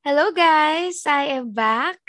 Hello 0.00 0.32
guys! 0.32 1.04
I 1.04 1.28
am 1.36 1.52
back. 1.52 2.00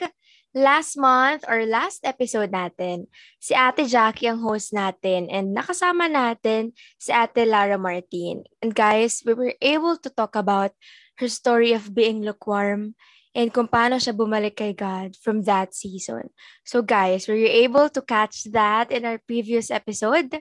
Last 0.56 0.96
month 0.96 1.44
or 1.44 1.68
last 1.68 2.08
episode 2.08 2.48
natin, 2.48 3.12
si 3.36 3.52
Ate 3.52 3.84
Jackie 3.84 4.32
ang 4.32 4.40
host 4.40 4.72
natin 4.72 5.28
and 5.28 5.52
nakasama 5.52 6.08
natin 6.08 6.72
si 6.96 7.12
Ate 7.12 7.44
Lara 7.44 7.76
Martin. 7.76 8.48
And 8.64 8.72
guys, 8.72 9.20
we 9.28 9.36
were 9.36 9.60
able 9.60 10.00
to 10.00 10.08
talk 10.08 10.40
about 10.40 10.72
her 11.20 11.28
story 11.28 11.76
of 11.76 11.92
being 11.92 12.24
lukewarm 12.24 12.96
and 13.36 13.52
kung 13.52 13.68
paano 13.68 14.00
siya 14.00 14.16
bumalik 14.16 14.56
kay 14.56 14.72
God 14.72 15.20
from 15.20 15.44
that 15.44 15.76
season. 15.76 16.32
So 16.64 16.80
guys, 16.80 17.28
were 17.28 17.36
you 17.36 17.52
able 17.52 17.92
to 17.92 18.00
catch 18.00 18.48
that 18.56 18.88
in 18.96 19.04
our 19.04 19.20
previous 19.20 19.68
episode? 19.68 20.40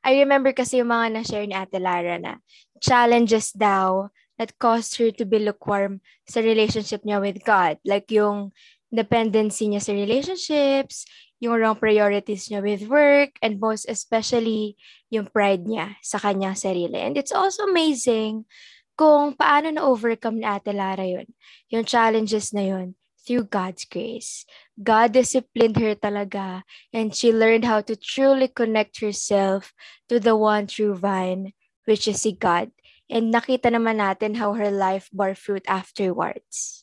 I 0.00 0.24
remember 0.24 0.56
kasi 0.56 0.80
yung 0.80 0.88
mga 0.88 1.12
na-share 1.12 1.44
ni 1.44 1.52
Ate 1.52 1.76
Lara 1.76 2.16
na 2.16 2.40
challenges 2.80 3.52
daw 3.52 4.08
that 4.38 4.58
caused 4.58 4.96
her 5.00 5.10
to 5.12 5.24
be 5.24 5.40
lukewarm 5.40 6.00
sa 6.28 6.40
relationship 6.40 7.02
niya 7.04 7.20
with 7.20 7.44
God. 7.44 7.80
Like 7.84 8.08
yung 8.12 8.52
dependency 8.92 9.68
niya 9.68 9.82
sa 9.82 9.92
relationships, 9.92 11.04
yung 11.40 11.60
wrong 11.60 11.76
priorities 11.76 12.48
niya 12.48 12.64
with 12.64 12.88
work, 12.88 13.36
and 13.44 13.60
most 13.60 13.84
especially 13.88 14.76
yung 15.12 15.28
pride 15.28 15.68
niya 15.68 15.96
sa 16.00 16.16
kanyang 16.16 16.56
sarili. 16.56 16.96
And 16.96 17.16
it's 17.16 17.32
also 17.32 17.68
amazing 17.68 18.48
kung 18.96 19.36
paano 19.36 19.68
na-overcome 19.68 20.40
ni 20.40 20.46
Ate 20.48 20.72
Lara 20.72 21.04
yun. 21.04 21.28
Yung 21.68 21.84
challenges 21.84 22.56
na 22.56 22.64
yun 22.64 22.96
through 23.26 23.44
God's 23.50 23.84
grace. 23.84 24.46
God 24.78 25.12
disciplined 25.12 25.76
her 25.76 25.98
talaga 25.98 26.62
and 26.94 27.12
she 27.12 27.34
learned 27.34 27.66
how 27.66 27.82
to 27.82 27.98
truly 27.98 28.48
connect 28.48 29.02
herself 29.02 29.74
to 30.08 30.22
the 30.22 30.38
one 30.38 30.70
true 30.70 30.94
vine, 30.94 31.52
which 31.84 32.08
is 32.08 32.22
si 32.22 32.32
God. 32.32 32.70
And 33.06 33.30
nakita 33.30 33.70
naman 33.70 34.02
natin 34.02 34.34
how 34.34 34.58
her 34.58 34.70
life 34.70 35.06
bore 35.14 35.38
fruit 35.38 35.62
afterwards. 35.70 36.82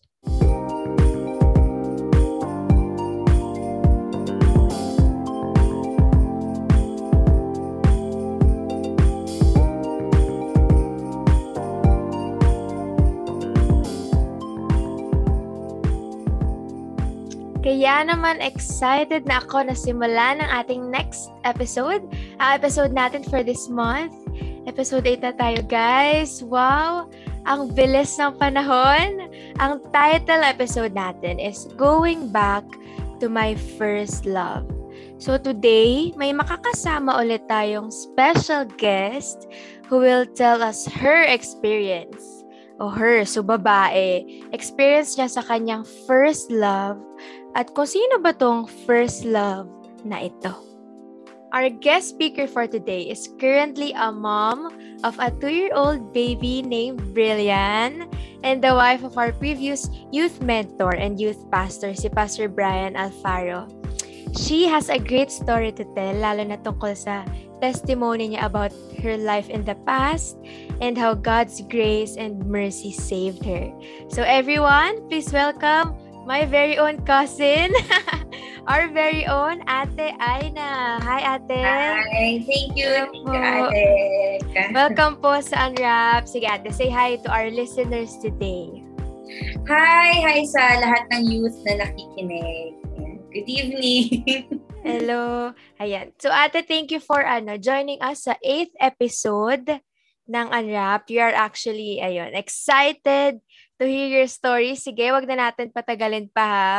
Kaya 17.64 18.04
naman 18.04 18.44
excited 18.44 19.24
na 19.28 19.40
ako 19.44 19.68
na 19.68 19.76
simula 19.76 20.36
ng 20.40 20.50
ating 20.52 20.88
next 20.88 21.32
episode. 21.44 22.04
Ang 22.40 22.50
episode 22.60 22.92
natin 22.96 23.24
for 23.28 23.44
this 23.44 23.68
month. 23.72 24.23
Episode 24.64 25.20
8 25.20 25.28
na 25.28 25.34
tayo 25.36 25.60
guys. 25.68 26.40
Wow! 26.40 27.12
Ang 27.44 27.76
bilis 27.76 28.16
ng 28.16 28.40
panahon. 28.40 29.28
Ang 29.60 29.84
title 29.92 30.40
episode 30.40 30.96
natin 30.96 31.36
is 31.36 31.68
Going 31.76 32.32
Back 32.32 32.64
to 33.20 33.28
My 33.28 33.60
First 33.76 34.24
Love. 34.24 34.64
So 35.20 35.36
today, 35.36 36.16
may 36.16 36.32
makakasama 36.32 37.12
ulit 37.20 37.44
tayong 37.52 37.92
special 37.92 38.64
guest 38.80 39.52
who 39.92 40.00
will 40.00 40.24
tell 40.32 40.64
us 40.64 40.88
her 40.88 41.28
experience 41.28 42.44
o 42.80 42.88
her, 42.88 43.28
so 43.28 43.44
babae, 43.44 44.24
experience 44.56 45.20
niya 45.20 45.28
sa 45.28 45.44
kanyang 45.46 45.84
first 46.08 46.50
love 46.50 46.98
at 47.54 47.70
kung 47.78 47.86
sino 47.86 48.18
ba 48.20 48.34
tong 48.34 48.66
first 48.88 49.28
love 49.28 49.70
na 50.08 50.26
ito. 50.26 50.73
Our 51.54 51.70
guest 51.70 52.10
speaker 52.10 52.50
for 52.50 52.66
today 52.66 53.06
is 53.14 53.30
currently 53.38 53.94
a 53.94 54.10
mom 54.10 54.74
of 55.06 55.14
a 55.22 55.30
two-year-old 55.30 56.10
baby 56.10 56.66
named 56.66 57.14
Brillian 57.14 58.10
and 58.42 58.58
the 58.58 58.74
wife 58.74 59.06
of 59.06 59.22
our 59.22 59.30
previous 59.30 59.86
youth 60.10 60.42
mentor 60.42 60.98
and 60.98 61.22
youth 61.22 61.38
pastor, 61.54 61.94
si 61.94 62.10
Pastor 62.10 62.50
Brian 62.50 62.98
Alfaro. 62.98 63.70
She 64.34 64.66
has 64.66 64.90
a 64.90 64.98
great 64.98 65.30
story 65.30 65.70
to 65.78 65.86
tell, 65.94 66.18
lalo 66.18 66.42
na 66.42 66.58
tungkol 66.58 66.98
sa 66.98 67.22
testimony 67.62 68.34
niya 68.34 68.50
about 68.50 68.74
her 69.06 69.14
life 69.14 69.46
in 69.54 69.62
the 69.62 69.78
past 69.86 70.42
and 70.82 70.98
how 70.98 71.14
God's 71.14 71.62
grace 71.70 72.18
and 72.18 72.42
mercy 72.50 72.90
saved 72.90 73.46
her. 73.46 73.70
So 74.10 74.26
everyone, 74.26 75.06
please 75.06 75.30
welcome 75.30 75.94
my 76.26 76.50
very 76.50 76.82
own 76.82 77.06
cousin, 77.06 77.78
our 78.68 78.88
very 78.88 79.26
own 79.28 79.60
Ate 79.68 80.16
Aina. 80.24 81.00
Hi, 81.04 81.36
Ate. 81.36 81.60
Hi, 81.60 82.32
thank 82.48 82.76
you. 82.80 82.92
Thank 83.12 83.28
you, 83.28 83.42
Ate. 83.44 83.92
Welcome 84.72 85.20
po 85.20 85.44
sa 85.44 85.68
Unwrap. 85.68 86.28
Sige, 86.28 86.48
Ate, 86.48 86.72
say 86.72 86.88
hi 86.88 87.20
to 87.24 87.28
our 87.28 87.52
listeners 87.52 88.16
today. 88.24 88.84
Hi, 89.68 90.24
hi 90.24 90.40
sa 90.48 90.80
lahat 90.80 91.04
ng 91.12 91.24
youth 91.28 91.58
na 91.68 91.84
nakikinig. 91.84 92.80
Good 93.34 93.50
evening. 93.50 94.08
Hello. 94.88 95.52
Ayan. 95.82 96.14
So, 96.22 96.30
Ate, 96.30 96.64
thank 96.64 96.94
you 96.94 97.02
for 97.02 97.26
ano 97.26 97.58
joining 97.58 98.00
us 98.00 98.30
sa 98.30 98.38
8th 98.40 98.76
episode 98.80 99.68
ng 100.30 100.48
Unwrap. 100.54 101.10
You 101.12 101.26
are 101.26 101.36
actually, 101.36 102.00
ayun, 102.00 102.32
excited 102.38 103.44
to 103.82 103.84
hear 103.84 104.22
your 104.22 104.30
story. 104.30 104.78
Sige, 104.80 105.12
wag 105.12 105.28
na 105.28 105.50
natin 105.50 105.74
patagalin 105.74 106.30
pa 106.32 106.46
ha. 106.46 106.78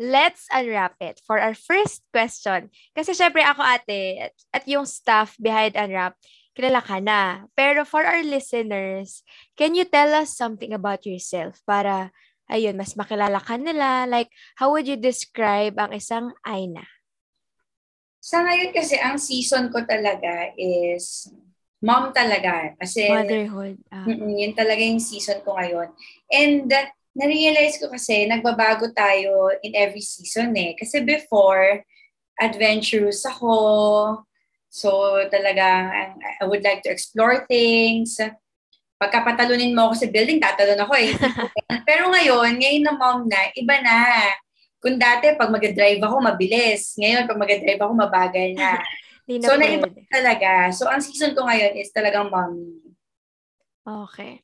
Let's 0.00 0.48
unwrap 0.48 0.96
it 1.00 1.20
for 1.22 1.36
our 1.36 1.52
first 1.52 2.02
question. 2.10 2.72
Kasi 2.96 3.12
syempre 3.12 3.44
ako 3.44 3.60
ate, 3.60 4.30
at, 4.30 4.34
at 4.50 4.64
yung 4.64 4.88
staff 4.88 5.36
behind 5.36 5.76
Unwrap, 5.76 6.16
kilala 6.56 6.80
ka 6.80 7.00
na. 7.00 7.48
Pero 7.52 7.84
for 7.84 8.04
our 8.04 8.24
listeners, 8.24 9.20
can 9.56 9.76
you 9.76 9.84
tell 9.84 10.12
us 10.16 10.32
something 10.32 10.72
about 10.72 11.04
yourself 11.04 11.60
para, 11.68 12.12
ayun, 12.48 12.76
mas 12.76 12.96
makilala 12.96 13.40
ka 13.40 13.60
nila? 13.60 14.08
Like, 14.08 14.32
how 14.56 14.72
would 14.72 14.88
you 14.88 14.96
describe 14.96 15.76
ang 15.76 15.92
isang 15.92 16.32
Aina? 16.44 16.84
Sa 18.22 18.40
ngayon 18.40 18.70
kasi, 18.72 18.96
ang 18.96 19.18
season 19.18 19.68
ko 19.68 19.82
talaga 19.84 20.54
is 20.56 21.28
mom 21.82 22.14
talaga. 22.14 22.78
Kasi, 22.78 23.10
Motherhood. 23.10 23.76
Ah. 23.90 24.06
yun 24.08 24.54
talaga 24.54 24.80
yung 24.80 25.02
season 25.02 25.42
ko 25.42 25.58
ngayon. 25.58 25.90
And 26.30 26.70
na-realize 27.12 27.76
ko 27.76 27.92
kasi, 27.92 28.24
nagbabago 28.24 28.88
tayo 28.96 29.52
in 29.60 29.76
every 29.76 30.00
season 30.00 30.56
eh. 30.56 30.72
Kasi 30.76 31.04
before, 31.04 31.84
adventurous 32.40 33.24
ako. 33.28 33.54
So, 34.72 35.20
talagang 35.28 36.16
I 36.40 36.44
would 36.48 36.64
like 36.64 36.80
to 36.88 36.92
explore 36.92 37.44
things. 37.44 38.16
Pagkapatalunin 38.96 39.76
mo 39.76 39.92
ako 39.92 39.94
sa 40.00 40.08
building, 40.08 40.40
tatalon 40.40 40.80
ako 40.80 40.94
eh. 40.96 41.12
Pero 41.88 42.08
ngayon, 42.08 42.56
ngayon 42.56 42.84
na 42.86 42.94
mom 42.96 43.28
na, 43.28 43.52
iba 43.52 43.76
na. 43.84 44.32
Kung 44.80 44.96
dati, 44.96 45.36
pag 45.36 45.52
mag-drive 45.52 46.00
ako, 46.00 46.16
mabilis. 46.24 46.96
Ngayon, 46.96 47.28
pag 47.28 47.38
mag-drive 47.38 47.80
ako, 47.82 47.92
mabagal 47.92 48.50
na. 48.56 48.80
na 49.28 49.46
so, 49.46 49.60
naiba 49.60 49.88
talaga. 50.08 50.72
So, 50.72 50.88
ang 50.88 51.04
season 51.04 51.36
ko 51.36 51.44
ngayon 51.44 51.76
is 51.76 51.92
talagang 51.92 52.32
mommy. 52.32 52.80
Okay. 53.82 54.40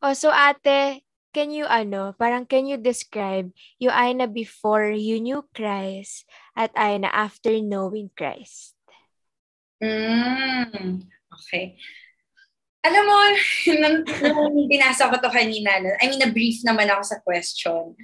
Oh, 0.00 0.16
so 0.16 0.32
ate, 0.32 1.04
can 1.32 1.50
you 1.50 1.66
ano, 1.66 2.14
parang 2.18 2.46
can 2.46 2.66
you 2.66 2.76
describe 2.76 3.50
yung 3.78 3.94
Aina 3.94 4.26
before 4.26 4.90
you 4.90 5.18
knew 5.22 5.46
Christ 5.54 6.26
at 6.54 6.70
Aina 6.74 7.10
after 7.10 7.56
knowing 7.62 8.10
Christ? 8.14 8.76
Mm, 9.80 11.06
okay. 11.32 11.80
Alam 12.84 13.02
mo, 13.04 13.16
nung, 13.80 13.96
nung 14.04 14.68
binasa 14.68 15.08
ko 15.08 15.16
to 15.20 15.32
kanina, 15.32 15.80
I 16.00 16.08
mean, 16.08 16.20
na-brief 16.20 16.64
naman 16.64 16.88
ako 16.88 17.02
sa 17.04 17.16
question 17.24 17.96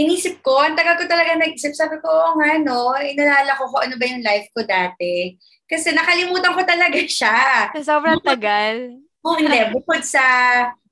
inisip 0.00 0.40
ko, 0.40 0.56
ang 0.64 0.78
tagal 0.78 0.96
ko 0.96 1.04
talaga 1.04 1.36
nag-isip. 1.36 1.76
Sabi 1.76 2.00
ko, 2.00 2.08
oo 2.08 2.30
nga, 2.40 2.56
no, 2.62 2.96
inalala 2.96 3.52
ko 3.60 3.68
kung 3.68 3.82
ano 3.84 3.94
ba 4.00 4.04
yung 4.08 4.24
life 4.24 4.48
ko 4.56 4.64
dati. 4.64 5.36
Kasi 5.68 5.92
nakalimutan 5.92 6.56
ko 6.56 6.62
talaga 6.64 6.98
siya. 7.20 7.70
Sobrang 7.76 8.20
tagal. 8.24 8.96
Oo, 9.20 9.36
oh, 9.36 9.36
hindi. 9.36 9.58
Bukod 9.76 10.00
sa 10.00 10.24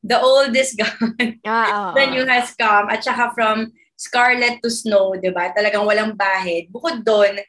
The 0.03 0.19
Old 0.19 0.54
is 0.54 0.78
Gone, 0.78 1.42
ah, 1.47 1.91
oh, 1.91 1.92
The 1.98 2.06
New 2.14 2.25
Has 2.26 2.54
Come, 2.54 2.86
at 2.89 3.03
saka 3.03 3.34
From 3.34 3.74
Scarlet 3.98 4.62
to 4.62 4.71
Snow, 4.71 5.18
di 5.18 5.34
ba? 5.34 5.50
Talagang 5.50 5.83
walang 5.83 6.15
bahid. 6.15 6.71
Bukod 6.71 7.03
doon, 7.03 7.42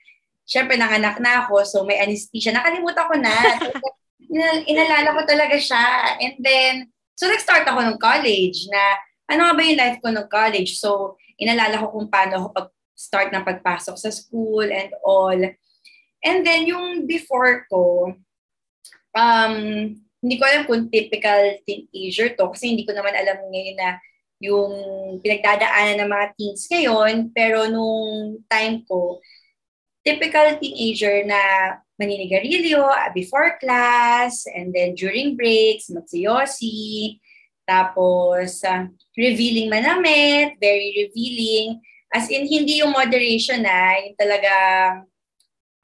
syempre 0.50 0.74
nanganak 0.74 1.22
na 1.22 1.46
ako, 1.46 1.62
so 1.62 1.78
may 1.86 2.01
anesthesia. 2.01 2.50
Nakalimutan 2.50 3.06
ko 3.06 3.16
na. 3.22 3.36
inalala 4.69 5.13
ko 5.13 5.22
talaga 5.30 5.57
siya. 5.62 6.18
And 6.18 6.36
then, 6.42 6.74
so 7.13 7.30
nag-start 7.30 7.69
ako 7.69 7.86
ng 7.86 7.98
college 8.01 8.66
na 8.74 8.98
ano 9.30 9.54
ba 9.54 9.62
yung 9.62 9.78
life 9.78 10.01
ko 10.01 10.10
ng 10.10 10.25
college? 10.25 10.81
So, 10.81 11.22
inalala 11.38 11.86
ko 11.86 11.94
kung 11.94 12.10
paano 12.10 12.34
ako 12.42 12.48
pag-start 12.57 13.30
ng 13.30 13.46
pagpasok 13.46 13.96
sa 13.96 14.10
school 14.10 14.66
and 14.66 14.90
all. 15.06 15.38
And 16.25 16.42
then, 16.42 16.66
yung 16.66 17.06
before 17.06 17.69
ko, 17.69 18.18
um, 19.13 19.56
hindi 20.19 20.36
ko 20.36 20.44
alam 20.44 20.63
kung 20.68 20.92
typical 20.92 21.60
teenager 21.63 22.36
to 22.36 22.51
kasi 22.51 22.75
hindi 22.75 22.83
ko 22.83 22.92
naman 22.92 23.16
alam 23.16 23.39
ngayon 23.48 23.77
na 23.80 23.89
yung 24.39 24.71
pinagdadaanan 25.19 26.00
ng 26.00 26.10
mga 26.12 26.27
teens 26.39 26.63
ngayon. 26.71 27.31
Pero 27.36 27.68
nung 27.68 28.39
time 28.48 28.83
ko, 28.88 29.19
typical 30.04 30.56
teenager 30.60 31.27
na 31.27 31.39
maninigarilyo 32.00 32.88
before 33.12 33.60
class 33.60 34.48
and 34.48 34.71
then 34.71 34.95
during 34.95 35.36
breaks, 35.36 35.92
magsiyosi, 35.92 37.19
Tapos, 37.69 38.65
uh, 38.65 38.89
revealing 39.13 39.69
manamit, 39.69 40.57
very 40.57 40.89
revealing. 41.06 41.77
As 42.10 42.25
in, 42.33 42.50
hindi 42.50 42.81
yung 42.81 42.98
moderation 42.98 43.62
na, 43.62 44.01
yung 44.01 44.18
talagang, 44.18 45.06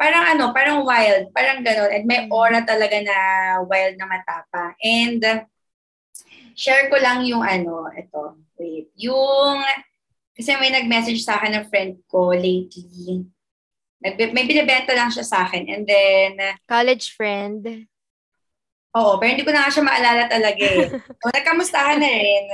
parang 0.05 0.25
ano, 0.37 0.45
parang 0.53 0.79
wild, 0.85 1.33
parang 1.33 1.65
gano'n. 1.65 1.89
And 1.89 2.05
may 2.05 2.29
mm. 2.29 2.29
aura 2.29 2.61
talaga 2.61 3.01
na 3.01 3.17
wild 3.65 3.97
na 3.97 4.05
matapa. 4.05 4.77
And, 4.77 5.17
uh, 5.25 5.41
share 6.53 6.93
ko 6.93 7.01
lang 7.01 7.25
yung 7.25 7.41
ano, 7.41 7.89
ito, 7.89 8.37
wait, 8.61 8.93
yung, 8.93 9.65
kasi 10.37 10.53
may 10.61 10.69
nag-message 10.69 11.25
sa 11.25 11.41
akin 11.41 11.57
ng 11.57 11.65
friend 11.73 11.97
ko 12.05 12.37
lately. 12.37 13.25
Nag, 14.05 14.13
may 14.29 14.45
binibenta 14.45 14.93
lang 14.93 15.09
siya 15.09 15.25
sa 15.25 15.49
akin. 15.49 15.65
And 15.73 15.83
then, 15.89 16.37
college 16.69 17.17
friend. 17.17 17.89
Oo, 18.93 19.17
pero 19.17 19.29
hindi 19.33 19.43
ko 19.43 19.51
na 19.51 19.65
nga 19.65 19.73
siya 19.73 19.89
maalala 19.89 20.23
talaga 20.29 20.61
eh. 20.61 20.87
so, 21.21 21.33
nagkamustahan 21.33 21.97
na 21.97 22.11
rin. 22.13 22.45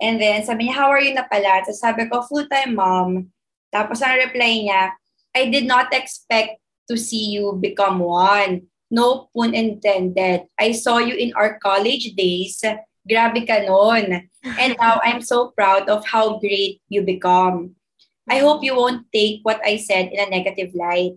And 0.00 0.16
then, 0.18 0.42
sabi 0.42 0.66
niya, 0.66 0.74
how 0.74 0.90
are 0.90 1.00
you 1.00 1.14
na 1.14 1.24
pala? 1.24 1.62
Tapos 1.62 1.78
sabi 1.78 2.10
ko, 2.10 2.26
full-time 2.26 2.74
mom. 2.74 3.30
Tapos 3.70 4.02
ang 4.02 4.18
reply 4.18 4.66
niya, 4.66 4.98
I 5.30 5.46
did 5.46 5.64
not 5.64 5.94
expect 5.94 6.59
to 6.90 6.98
see 6.98 7.30
you 7.30 7.54
become 7.54 8.02
one. 8.02 8.66
No 8.90 9.30
pun 9.30 9.54
intended. 9.54 10.50
I 10.58 10.74
saw 10.74 10.98
you 10.98 11.14
in 11.14 11.30
our 11.38 11.62
college 11.62 12.10
days. 12.18 12.58
Grabe 13.06 13.46
ka 13.46 13.62
nun. 13.62 14.26
And 14.58 14.74
now 14.82 14.98
I'm 15.06 15.22
so 15.22 15.54
proud 15.54 15.86
of 15.86 16.02
how 16.02 16.42
great 16.42 16.82
you 16.90 17.06
become. 17.06 17.78
I 18.26 18.42
hope 18.42 18.66
you 18.66 18.74
won't 18.74 19.06
take 19.14 19.46
what 19.46 19.62
I 19.62 19.78
said 19.78 20.10
in 20.10 20.18
a 20.18 20.30
negative 20.30 20.74
light. 20.74 21.14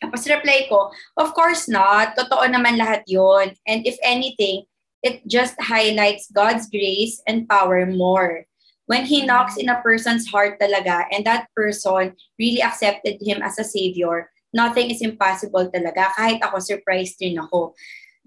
Tapos 0.00 0.24
reply 0.30 0.64
ko, 0.70 0.94
of 1.18 1.34
course 1.34 1.68
not. 1.68 2.16
Totoo 2.16 2.46
naman 2.48 2.78
lahat 2.80 3.04
yon. 3.10 3.52
And 3.66 3.84
if 3.84 3.98
anything, 4.00 4.64
it 5.02 5.26
just 5.26 5.58
highlights 5.60 6.30
God's 6.32 6.70
grace 6.70 7.20
and 7.26 7.50
power 7.50 7.84
more. 7.84 8.46
When 8.86 9.06
He 9.06 9.26
knocks 9.26 9.54
in 9.54 9.68
a 9.68 9.82
person's 9.82 10.26
heart 10.26 10.58
talaga 10.58 11.06
and 11.12 11.22
that 11.26 11.46
person 11.54 12.16
really 12.38 12.62
accepted 12.62 13.20
Him 13.22 13.42
as 13.42 13.58
a 13.60 13.66
Savior, 13.66 14.32
nothing 14.50 14.90
is 14.90 15.02
impossible 15.02 15.66
talaga. 15.70 16.10
Kahit 16.14 16.42
ako, 16.42 16.58
surprised 16.58 17.18
rin 17.22 17.38
ako. 17.38 17.74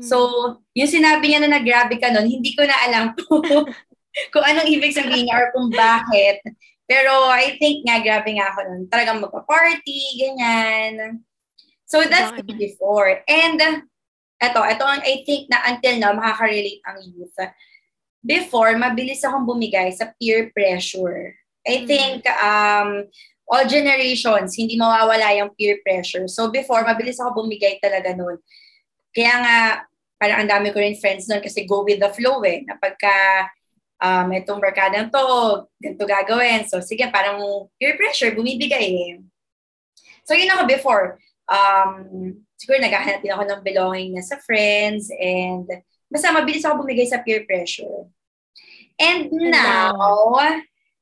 So, 0.02 0.18
yung 0.74 0.90
sinabi 0.90 1.30
niya 1.32 1.46
na 1.46 1.60
nagrabe 1.60 2.02
ka 2.02 2.10
nun, 2.10 2.26
hindi 2.26 2.58
ko 2.58 2.66
na 2.66 2.78
alam 2.90 3.14
kung 4.34 4.46
anong 4.46 4.70
ibig 4.70 4.96
sabihin 4.96 5.30
niya 5.30 5.38
or 5.38 5.48
kung 5.54 5.70
bakit. 5.70 6.42
Pero 6.90 7.30
I 7.30 7.56
think 7.62 7.86
nga, 7.86 8.02
grabe 8.02 8.36
nga 8.36 8.52
ako 8.52 8.60
nun. 8.68 8.82
Talagang 8.90 9.22
magpa-party, 9.22 10.02
ganyan. 10.20 11.24
So 11.86 12.02
that's 12.10 12.34
the 12.34 12.44
before. 12.44 13.22
And 13.30 13.86
eto, 14.42 14.60
eto 14.66 14.84
ang 14.84 15.06
I 15.06 15.22
think 15.24 15.48
na 15.48 15.62
until 15.70 16.02
now 16.02 16.14
makaka-relate 16.18 16.82
ang 16.90 16.98
youth. 17.14 17.38
Before, 18.24 18.72
mabilis 18.80 19.22
akong 19.22 19.46
bumigay 19.46 19.94
sa 19.94 20.16
peer 20.18 20.50
pressure. 20.56 21.36
I 21.68 21.84
mm. 21.84 21.88
think 21.88 22.20
um, 22.40 23.08
all 23.54 23.70
generations, 23.70 24.58
hindi 24.58 24.82
mawawala 24.82 25.38
yung 25.38 25.54
peer 25.54 25.78
pressure. 25.86 26.26
So 26.26 26.50
before, 26.50 26.82
mabilis 26.82 27.22
ako 27.22 27.46
bumigay 27.46 27.78
talaga 27.78 28.18
noon. 28.18 28.42
Kaya 29.14 29.34
nga, 29.46 29.58
parang 30.18 30.42
ang 30.42 30.50
dami 30.50 30.74
ko 30.74 30.82
rin 30.82 30.98
friends 30.98 31.30
noon 31.30 31.46
kasi 31.46 31.70
go 31.70 31.86
with 31.86 32.02
the 32.02 32.10
flow 32.10 32.42
eh. 32.42 32.66
Na 32.66 32.82
pagka 32.82 33.14
um, 34.02 34.34
itong 34.34 34.58
barkadang 34.58 35.14
to, 35.14 35.24
ganito 35.78 36.10
gagawin. 36.10 36.66
So 36.66 36.82
sige, 36.82 37.06
parang 37.14 37.70
peer 37.78 37.94
pressure, 37.94 38.34
bumibigay 38.34 38.88
eh. 38.90 39.14
So 40.26 40.34
yun 40.34 40.50
ako 40.50 40.66
before 40.66 41.22
um, 41.52 41.94
siguro 42.56 42.80
naghahanap 42.80 43.20
din 43.20 43.34
ako 43.36 43.44
ng 43.44 43.62
belonging 43.62 44.12
na 44.16 44.24
sa 44.24 44.40
friends 44.40 45.12
and 45.12 45.68
basta 46.08 46.32
mabilis 46.32 46.64
ako 46.64 46.88
bumigay 46.88 47.06
sa 47.06 47.20
peer 47.22 47.44
pressure. 47.44 48.08
And 48.96 49.28
now, 49.34 50.40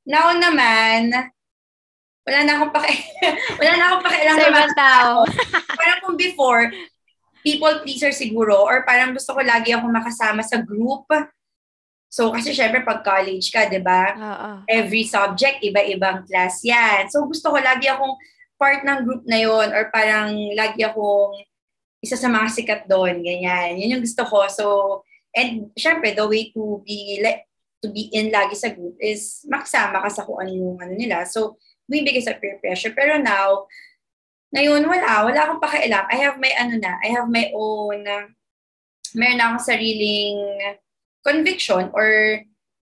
now 0.08 0.28
naman, 0.34 1.12
wala 2.22 2.40
na 2.46 2.54
akong 2.58 2.74
paki 2.74 2.96
wala 3.60 3.72
na 3.78 3.86
akong 3.90 4.04
pakialam 4.06 4.36
sa 4.38 4.50
ibang 4.50 4.76
tao. 4.78 5.14
parang 5.80 6.00
kung 6.06 6.18
before, 6.18 6.70
people 7.42 7.82
pleaser 7.82 8.14
siguro 8.14 8.62
or 8.62 8.86
parang 8.86 9.18
gusto 9.18 9.34
ko 9.34 9.42
lagi 9.42 9.74
akong 9.74 9.94
makasama 9.94 10.46
sa 10.46 10.62
group. 10.62 11.10
So, 12.12 12.30
kasi 12.30 12.52
syempre 12.52 12.84
pag 12.84 13.08
college 13.08 13.50
ka, 13.56 13.72
di 13.72 13.80
ba? 13.80 14.14
Uh-uh. 14.14 14.58
Every 14.68 15.08
subject, 15.08 15.64
iba-ibang 15.64 16.28
class 16.28 16.60
yan. 16.62 17.08
So, 17.08 17.24
gusto 17.24 17.56
ko 17.56 17.58
lagi 17.58 17.88
akong 17.88 18.20
part 18.60 18.84
ng 18.84 19.08
group 19.08 19.24
na 19.26 19.40
yon 19.42 19.72
or 19.72 19.88
parang 19.90 20.36
lagi 20.54 20.84
akong 20.84 21.40
isa 22.04 22.20
sa 22.20 22.28
mga 22.28 22.52
sikat 22.52 22.82
doon, 22.86 23.24
ganyan. 23.24 23.80
Yun 23.80 23.98
yung 23.98 24.04
gusto 24.04 24.28
ko. 24.28 24.44
So, 24.52 24.66
and 25.32 25.72
syempre, 25.80 26.12
the 26.12 26.28
way 26.28 26.52
to 26.52 26.84
be 26.84 27.24
like, 27.24 27.48
to 27.82 27.90
be 27.90 28.10
in 28.14 28.30
lagi 28.30 28.54
sa 28.54 28.70
group 28.70 28.96
is 29.02 29.42
makasama 29.50 30.06
ka 30.06 30.10
sa 30.10 30.24
kung 30.26 30.38
ano 30.38 30.52
yung 30.54 30.78
ano 30.78 30.94
nila. 30.94 31.26
So, 31.26 31.58
bibigay 31.90 32.22
sa 32.22 32.38
peer 32.38 32.62
pressure. 32.62 32.94
Pero 32.94 33.18
now, 33.18 33.66
ngayon, 34.54 34.86
wala. 34.86 35.26
Wala 35.26 35.40
akong 35.50 35.64
pakialam. 35.64 36.06
I 36.08 36.18
have 36.22 36.38
my, 36.38 36.52
ano 36.56 36.76
na, 36.78 36.94
I 37.02 37.10
have 37.12 37.28
my 37.28 37.50
own, 37.56 38.06
uh, 38.06 38.30
meron 39.18 39.38
na 39.42 39.46
akong 39.52 39.66
sariling 39.66 40.40
conviction 41.26 41.92
or 41.92 42.40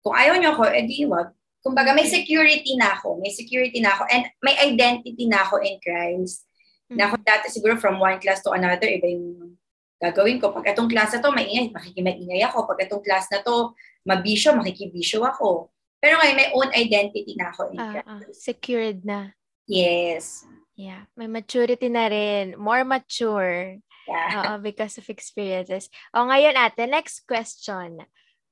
kung 0.05 0.14
ayaw 0.14 0.37
nyo 0.37 0.52
ako, 0.52 0.69
edi 0.69 1.08
wag 1.08 1.32
kumbaga 1.64 1.97
may 1.97 2.05
security 2.05 2.76
na 2.76 2.93
ako, 2.93 3.17
may 3.25 3.32
security 3.32 3.81
na 3.81 3.97
ako, 3.97 4.05
and 4.12 4.29
may 4.44 4.52
identity 4.61 5.25
na 5.25 5.49
ako 5.49 5.64
in 5.64 5.81
Christ. 5.81 6.44
Mm-hmm. 6.93 6.97
Na 7.00 7.08
ako 7.08 7.17
dati 7.25 7.49
siguro 7.49 7.81
from 7.81 7.97
one 7.97 8.20
class 8.20 8.44
to 8.44 8.52
another, 8.52 8.85
iba 8.85 9.08
yung 9.08 9.56
gagawin 9.97 10.37
ko. 10.37 10.52
Pag 10.52 10.76
itong 10.76 10.93
class 10.93 11.17
na 11.17 11.25
to, 11.25 11.32
maingay, 11.32 11.73
makikimaingay 11.73 12.44
ako. 12.44 12.69
Pag 12.69 12.85
itong 12.85 13.00
class 13.00 13.32
na 13.32 13.40
to, 13.40 13.73
mabisyo, 14.04 14.54
makikibisyo 14.56 15.24
ako. 15.24 15.72
Pero 15.98 16.20
ngayon, 16.20 16.36
may 16.36 16.48
own 16.52 16.70
identity 16.76 17.32
na 17.34 17.48
ako 17.48 17.72
uh. 17.80 18.04
Uh, 18.04 18.24
secured 18.36 19.00
na. 19.08 19.32
Yes. 19.64 20.44
Yeah. 20.76 21.08
May 21.16 21.32
maturity 21.32 21.88
na 21.88 22.12
rin. 22.12 22.60
More 22.60 22.84
mature. 22.84 23.80
Yeah. 24.04 24.52
Uh, 24.52 24.60
because 24.60 25.00
of 25.00 25.08
experiences. 25.08 25.88
O 26.12 26.28
ngayon 26.28 26.60
ate, 26.60 26.84
next 26.84 27.24
question. 27.24 28.04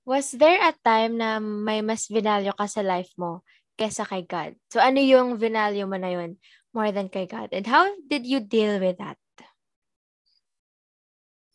Was 0.08 0.32
there 0.32 0.58
a 0.58 0.72
time 0.81 1.20
na 1.20 1.38
may 1.38 1.84
mas 1.84 2.08
vinalyo 2.08 2.56
ka 2.56 2.66
sa 2.66 2.81
life 2.81 3.12
mo 3.20 3.44
kesa 3.76 4.08
kay 4.08 4.25
God? 4.25 4.56
So 4.72 4.81
ano 4.81 4.99
yung 4.99 5.37
vinalyo 5.37 5.84
mo 5.84 6.00
na 6.00 6.10
yun 6.10 6.40
more 6.72 6.90
than 6.90 7.12
kay 7.12 7.28
God? 7.28 7.52
And 7.52 7.69
how 7.69 7.87
did 8.08 8.25
you 8.25 8.40
deal 8.40 8.81
with 8.81 8.99
that? 8.99 9.20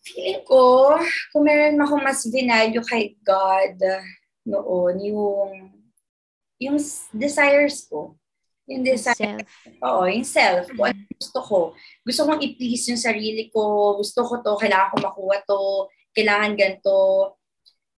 Feeling 0.08 0.44
ko, 0.48 0.96
kung 1.36 1.44
meron 1.44 1.80
akong 1.84 2.04
mas 2.04 2.24
vinalyo 2.28 2.80
kay 2.88 3.20
God 3.26 3.78
noon, 4.48 4.96
yung 5.04 5.52
yung 6.58 6.78
desires 7.12 7.86
ko. 7.86 8.16
Yung 8.68 8.84
desire. 8.84 9.16
Self. 9.16 9.48
Oo, 9.84 10.04
yung 10.10 10.28
self. 10.28 10.66
Kung 10.74 10.92
ano 10.92 11.00
mm-hmm. 11.00 11.18
gusto 11.20 11.40
ko. 11.44 11.60
Gusto 12.04 12.22
kong 12.28 12.42
i-please 12.44 12.92
yung 12.92 13.00
sarili 13.00 13.48
ko. 13.52 13.96
Gusto 13.96 14.26
ko 14.26 14.44
to, 14.44 14.60
kailangan 14.60 14.92
ko 14.92 14.98
makuha 15.04 15.38
to. 15.46 15.88
Kailangan 16.12 16.58
ganito 16.58 16.98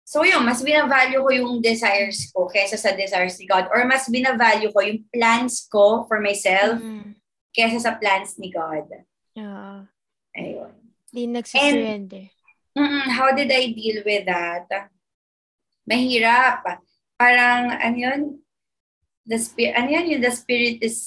So 0.08 0.24
yun, 0.24 0.40
mas 0.48 0.64
binavalue 0.64 1.20
ko 1.20 1.30
yung 1.36 1.60
desires 1.60 2.32
ko 2.32 2.48
kaysa 2.48 2.80
sa 2.80 2.96
desires 2.96 3.36
ni 3.36 3.44
God. 3.44 3.68
Or 3.76 3.84
mas 3.84 4.08
binavalue 4.08 4.72
ko 4.72 4.80
yung 4.80 5.04
plans 5.12 5.68
ko 5.68 6.08
for 6.08 6.24
myself 6.24 6.80
mm. 6.80 7.12
kaysa 7.52 7.84
sa 7.84 8.00
plans 8.00 8.40
ni 8.40 8.48
God. 8.48 8.88
Yeah. 9.36 9.84
Ayun. 10.32 10.72
Di 11.08 11.24
nagsisurrender. 11.28 12.30
Mm, 12.78 13.08
how 13.10 13.34
did 13.34 13.50
I 13.50 13.74
deal 13.74 14.06
with 14.06 14.28
that? 14.30 14.70
Mahirap. 15.88 16.84
Parang, 17.18 17.74
ano 17.74 17.98
yun? 17.98 18.22
The 19.26 19.40
spirit, 19.42 19.74
ano 19.76 19.90
yun? 19.90 20.06
Yung 20.14 20.24
the 20.24 20.32
spirit 20.32 20.80
is, 20.86 21.02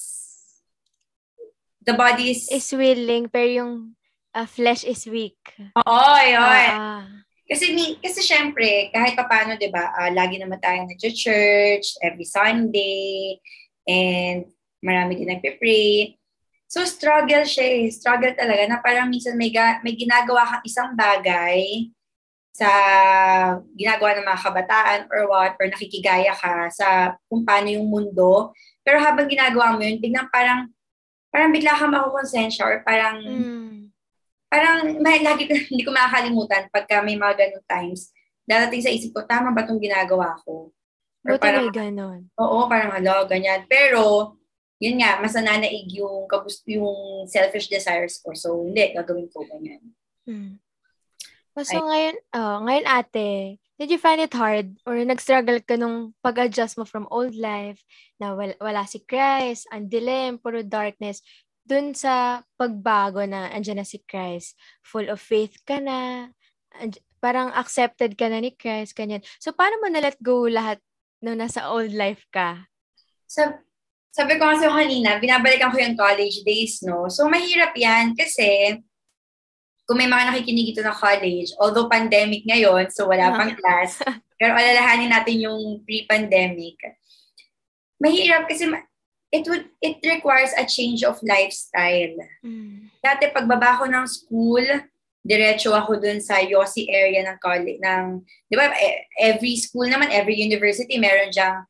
the 1.84 1.94
body 1.94 2.34
is... 2.34 2.50
Is 2.50 2.68
willing, 2.74 3.30
pero 3.30 3.46
yung 3.46 3.94
uh, 4.34 4.48
flesh 4.50 4.82
is 4.82 5.06
weak. 5.06 5.38
Oo, 5.86 6.16
yun. 6.26 6.68
Uh, 6.74 7.06
kasi, 7.46 7.96
kasi 8.02 8.20
syempre, 8.22 8.90
kahit 8.90 9.14
pa 9.14 9.30
paano, 9.30 9.54
di 9.54 9.70
ba, 9.70 9.94
uh, 9.94 10.10
lagi 10.10 10.42
naman 10.42 10.58
tayo 10.58 10.84
nag-church 10.84 12.02
every 12.02 12.26
Sunday, 12.26 13.38
and 13.86 14.50
marami 14.82 15.16
din 15.22 15.30
nagpe-pray. 15.30 16.19
So, 16.70 16.86
struggle 16.86 17.42
siya 17.42 17.66
eh. 17.66 17.90
Struggle 17.90 18.38
talaga 18.38 18.62
na 18.70 18.78
parang 18.78 19.10
minsan 19.10 19.34
may, 19.34 19.50
ga- 19.50 19.82
may 19.82 19.98
ginagawa 19.98 20.46
kang 20.46 20.64
isang 20.64 20.90
bagay 20.94 21.90
sa 22.54 22.70
ginagawa 23.74 24.14
ng 24.14 24.26
mga 24.30 24.42
kabataan 24.46 25.00
or 25.10 25.26
what, 25.26 25.58
or 25.58 25.66
nakikigaya 25.66 26.30
ka 26.30 26.70
sa 26.70 27.18
kung 27.26 27.42
paano 27.42 27.74
yung 27.74 27.90
mundo. 27.90 28.54
Pero 28.86 29.02
habang 29.02 29.26
ginagawa 29.26 29.74
mo 29.74 29.82
yun, 29.82 29.98
biglang 29.98 30.30
parang, 30.30 30.70
parang 31.34 31.50
bigla 31.50 31.74
ka 31.74 31.90
makukonsensya 31.90 32.62
or 32.62 32.78
parang, 32.86 33.18
mm 33.18 33.70
parang 34.50 34.98
may, 34.98 35.22
lagi 35.22 35.46
ko, 35.46 35.54
hindi 35.70 35.86
ko 35.86 35.94
makakalimutan 35.94 36.66
pagka 36.74 36.98
may 37.06 37.14
mga 37.14 37.38
ganun 37.38 37.64
times, 37.70 38.10
darating 38.42 38.82
sa 38.82 38.90
isip 38.90 39.14
ko, 39.14 39.22
tama 39.22 39.54
ba 39.54 39.62
itong 39.62 39.78
ginagawa 39.78 40.34
ko? 40.42 40.74
Or 41.22 41.38
Buti 41.38 41.42
parang, 41.46 41.70
may 41.70 41.70
ganun. 41.70 42.20
Oo, 42.34 42.66
parang 42.66 42.90
hala, 42.90 43.22
ganyan. 43.30 43.62
Pero, 43.70 44.34
yun 44.80 44.96
nga, 44.96 45.20
mas 45.20 45.36
nananaig 45.36 45.92
yung, 45.92 46.24
kabust, 46.24 46.64
yung 46.64 47.28
selfish 47.28 47.68
desires 47.68 48.16
ko. 48.24 48.32
So, 48.32 48.64
hindi, 48.64 48.96
gagawin 48.96 49.28
ko 49.28 49.44
ganyan. 49.44 49.84
Hmm. 50.24 50.56
So, 51.60 51.76
Ay. 51.76 51.84
ngayon, 51.84 52.16
oh, 52.32 52.58
ngayon 52.64 52.86
ate, 52.88 53.30
did 53.76 53.92
you 53.92 54.00
find 54.00 54.24
it 54.24 54.32
hard 54.32 54.72
or 54.88 54.96
nag-struggle 54.96 55.60
ka 55.60 55.76
nung 55.76 56.16
pag-adjust 56.24 56.80
mo 56.80 56.88
from 56.88 57.04
old 57.12 57.36
life 57.36 57.84
na 58.16 58.32
wala, 58.32 58.56
wala 58.56 58.88
si 58.88 59.04
Christ, 59.04 59.68
ang 59.68 59.92
dilim, 59.92 60.40
puro 60.40 60.64
darkness, 60.64 61.20
dun 61.68 61.92
sa 61.92 62.40
pagbago 62.56 63.20
na 63.28 63.52
andyan 63.52 63.84
na 63.84 63.86
si 63.86 64.00
Christ, 64.08 64.56
full 64.80 65.12
of 65.12 65.20
faith 65.20 65.60
ka 65.68 65.76
na, 65.76 66.32
and, 66.80 66.96
parang 67.20 67.52
accepted 67.52 68.16
ka 68.16 68.32
na 68.32 68.40
ni 68.40 68.56
Christ, 68.56 68.96
kanyan. 68.96 69.20
So, 69.36 69.52
paano 69.52 69.76
mo 69.84 69.92
na-let 69.92 70.16
go 70.24 70.48
lahat 70.48 70.80
nung 71.20 71.36
nasa 71.36 71.68
old 71.68 71.92
life 71.92 72.24
ka? 72.32 72.64
So, 73.28 73.60
sabi 74.10 74.36
ko 74.36 74.50
kasi 74.50 74.66
kanina, 74.66 75.22
binabalikan 75.22 75.70
ko 75.70 75.78
yung 75.78 75.94
college 75.94 76.42
days, 76.42 76.82
no? 76.82 77.06
So, 77.06 77.30
mahirap 77.30 77.74
yan 77.78 78.18
kasi 78.18 78.78
kung 79.86 79.98
may 79.98 80.06
mga 80.06 80.30
nakikinig 80.30 80.70
ito 80.74 80.82
na 80.86 80.94
college, 80.94 81.50
although 81.58 81.90
pandemic 81.90 82.46
ngayon, 82.46 82.90
so 82.94 83.10
wala 83.10 83.34
pang 83.34 83.54
class, 83.58 83.98
pero 84.38 84.54
alalahanin 84.54 85.10
natin 85.10 85.42
yung 85.42 85.82
pre-pandemic. 85.82 86.78
Mahirap 87.98 88.46
kasi 88.46 88.70
it 89.34 89.46
would 89.46 89.66
it 89.82 89.98
requires 90.06 90.54
a 90.58 90.66
change 90.66 91.02
of 91.02 91.18
lifestyle. 91.22 92.18
Mm. 92.42 92.90
Dati 93.02 93.34
pagbaba 93.34 93.82
ko 93.82 93.90
ng 93.90 94.06
school, 94.06 94.62
diretso 95.22 95.74
ako 95.74 95.98
dun 95.98 96.18
sa 96.22 96.38
Yossi 96.42 96.86
area 96.90 97.26
ng 97.26 97.38
college 97.42 97.82
ng 97.82 98.22
'di 98.50 98.54
ba 98.54 98.70
e, 98.74 99.10
every 99.18 99.58
school 99.58 99.86
naman, 99.86 100.10
every 100.14 100.38
university 100.38 100.98
meron 100.98 101.34
diyang 101.34 101.66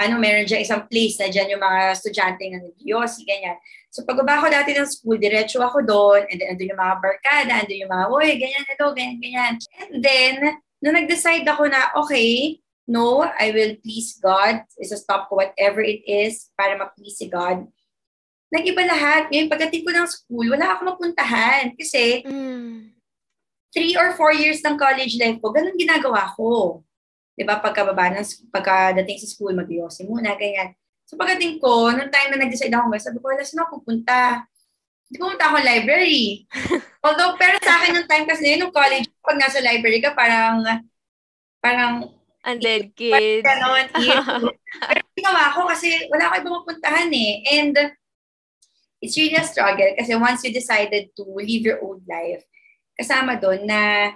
ano, 0.00 0.16
meron 0.16 0.48
dyan 0.48 0.64
isang 0.64 0.88
place 0.88 1.20
na 1.20 1.28
dyan 1.28 1.52
yung 1.52 1.62
mga 1.62 1.80
estudyante 1.92 2.44
ng 2.48 2.64
Yossi, 2.80 3.28
ganyan. 3.28 3.60
So 3.92 4.08
pagbaba 4.08 4.40
ko 4.40 4.48
dati 4.48 4.72
ng 4.72 4.88
school, 4.88 5.20
diretso 5.20 5.60
ako 5.60 5.84
doon, 5.84 6.24
and 6.32 6.40
then 6.40 6.56
andun 6.56 6.72
yung 6.72 6.80
mga 6.80 6.96
barkada, 7.04 7.52
andun 7.60 7.82
yung 7.84 7.92
mga, 7.92 8.06
uy, 8.08 8.28
ganyan, 8.40 8.64
ito, 8.64 8.86
ganyan, 8.96 9.18
ganyan. 9.20 9.54
And 9.84 10.00
then, 10.00 10.34
nung 10.80 10.96
nag-decide 10.96 11.44
ako 11.44 11.68
na, 11.68 11.92
okay, 12.00 12.58
no, 12.88 13.20
I 13.22 13.52
will 13.52 13.76
please 13.84 14.16
God, 14.16 14.64
is 14.80 14.90
a 14.90 14.98
stop 14.98 15.28
ko 15.28 15.44
whatever 15.44 15.84
it 15.84 16.02
is 16.08 16.48
para 16.56 16.74
ma-please 16.80 17.20
si 17.20 17.28
God. 17.28 17.68
Nag-iba 18.52 18.84
lahat. 18.84 19.32
Ngayon, 19.32 19.48
pagdating 19.48 19.84
ko 19.84 19.90
ng 19.92 20.08
school, 20.08 20.46
wala 20.52 20.76
ako 20.76 20.80
mapuntahan. 20.92 21.72
Kasi, 21.72 22.20
mm. 22.24 22.92
three 23.72 23.96
or 23.96 24.12
four 24.12 24.36
years 24.36 24.60
ng 24.60 24.76
college 24.76 25.16
life 25.16 25.40
ko, 25.40 25.52
ganun 25.52 25.76
ginagawa 25.76 26.28
ko. 26.36 26.80
'Di 27.36 27.42
ba, 27.48 27.60
pagkababa 27.60 28.12
ng 28.12 28.50
pagkadating 28.52 29.18
sa 29.20 29.30
school, 29.30 29.56
mag 29.56 29.68
muna, 30.04 30.36
ganyan. 30.36 30.76
So 31.08 31.16
pagdating 31.20 31.60
ko, 31.60 31.92
nung 31.92 32.12
time 32.12 32.32
na 32.32 32.40
nag-decide 32.40 32.72
ako, 32.72 32.96
sabi 32.96 33.18
ko, 33.20 33.26
wala 33.28 33.44
saan 33.44 33.64
ako 33.64 33.84
pupunta? 33.84 34.48
Hindi 35.08 35.16
pumunta 35.20 35.44
ako 35.52 35.56
library. 35.60 36.48
Although, 37.04 37.36
pero 37.36 37.60
sa 37.60 37.76
akin 37.76 37.92
nung 37.92 38.08
time 38.08 38.24
kasi, 38.24 38.56
nung 38.56 38.72
college, 38.72 39.12
pag 39.20 39.36
nasa 39.36 39.60
library 39.60 40.00
ka, 40.00 40.16
parang, 40.16 40.64
parang, 41.60 42.08
Undead 42.42 42.90
kid. 42.98 43.44
Ganon, 43.44 43.86
pero 44.88 45.02
ginawa 45.14 45.54
ko 45.54 45.68
kasi 45.68 46.10
wala 46.10 46.26
ako 46.26 46.34
ibang 46.42 46.56
mapuntahan 46.64 47.10
eh. 47.12 47.32
And 47.60 47.74
it's 48.98 49.14
really 49.14 49.38
a 49.38 49.46
struggle 49.46 49.92
kasi 49.94 50.16
once 50.18 50.42
you 50.42 50.50
decided 50.50 51.14
to 51.14 51.22
live 51.22 51.62
your 51.62 51.78
old 51.84 52.02
life, 52.08 52.42
kasama 52.98 53.38
doon 53.38 53.66
na 53.66 54.10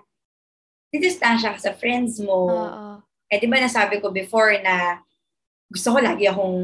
didistansya 0.90 1.54
ka 1.54 1.60
sa 1.60 1.72
friends 1.78 2.18
mo. 2.18 2.50
Uh-oh. 2.50 3.05
Eh, 3.26 3.42
di 3.42 3.50
ba 3.50 3.58
nasabi 3.58 3.98
ko 3.98 4.14
before 4.14 4.54
na 4.62 5.02
gusto 5.66 5.94
ko 5.94 5.98
lagi 5.98 6.30
akong 6.30 6.60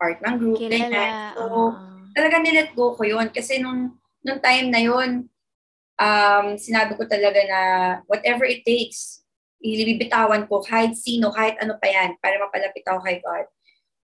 part 0.00 0.18
ng 0.24 0.36
group. 0.40 0.58
Kilala. 0.58 1.36
So, 1.36 1.44
uh-huh. 1.44 1.70
talaga 2.16 2.36
nilet 2.40 2.70
go 2.72 2.96
ko 2.96 3.02
yun. 3.04 3.28
Kasi 3.28 3.60
nung, 3.60 4.00
nung 4.24 4.40
time 4.40 4.72
na 4.72 4.80
yun, 4.80 5.28
um, 6.00 6.46
sinabi 6.56 6.96
ko 6.96 7.04
talaga 7.04 7.40
na 7.44 7.60
whatever 8.08 8.48
it 8.48 8.64
takes, 8.64 9.22
ilibibitawan 9.62 10.50
ko 10.50 10.58
kahit 10.64 10.98
sino, 10.98 11.30
kahit 11.30 11.54
ano 11.62 11.78
pa 11.78 11.86
yan, 11.86 12.18
para 12.18 12.40
mapalapit 12.40 12.82
ako 12.82 13.00
kay 13.06 13.22
God. 13.22 13.46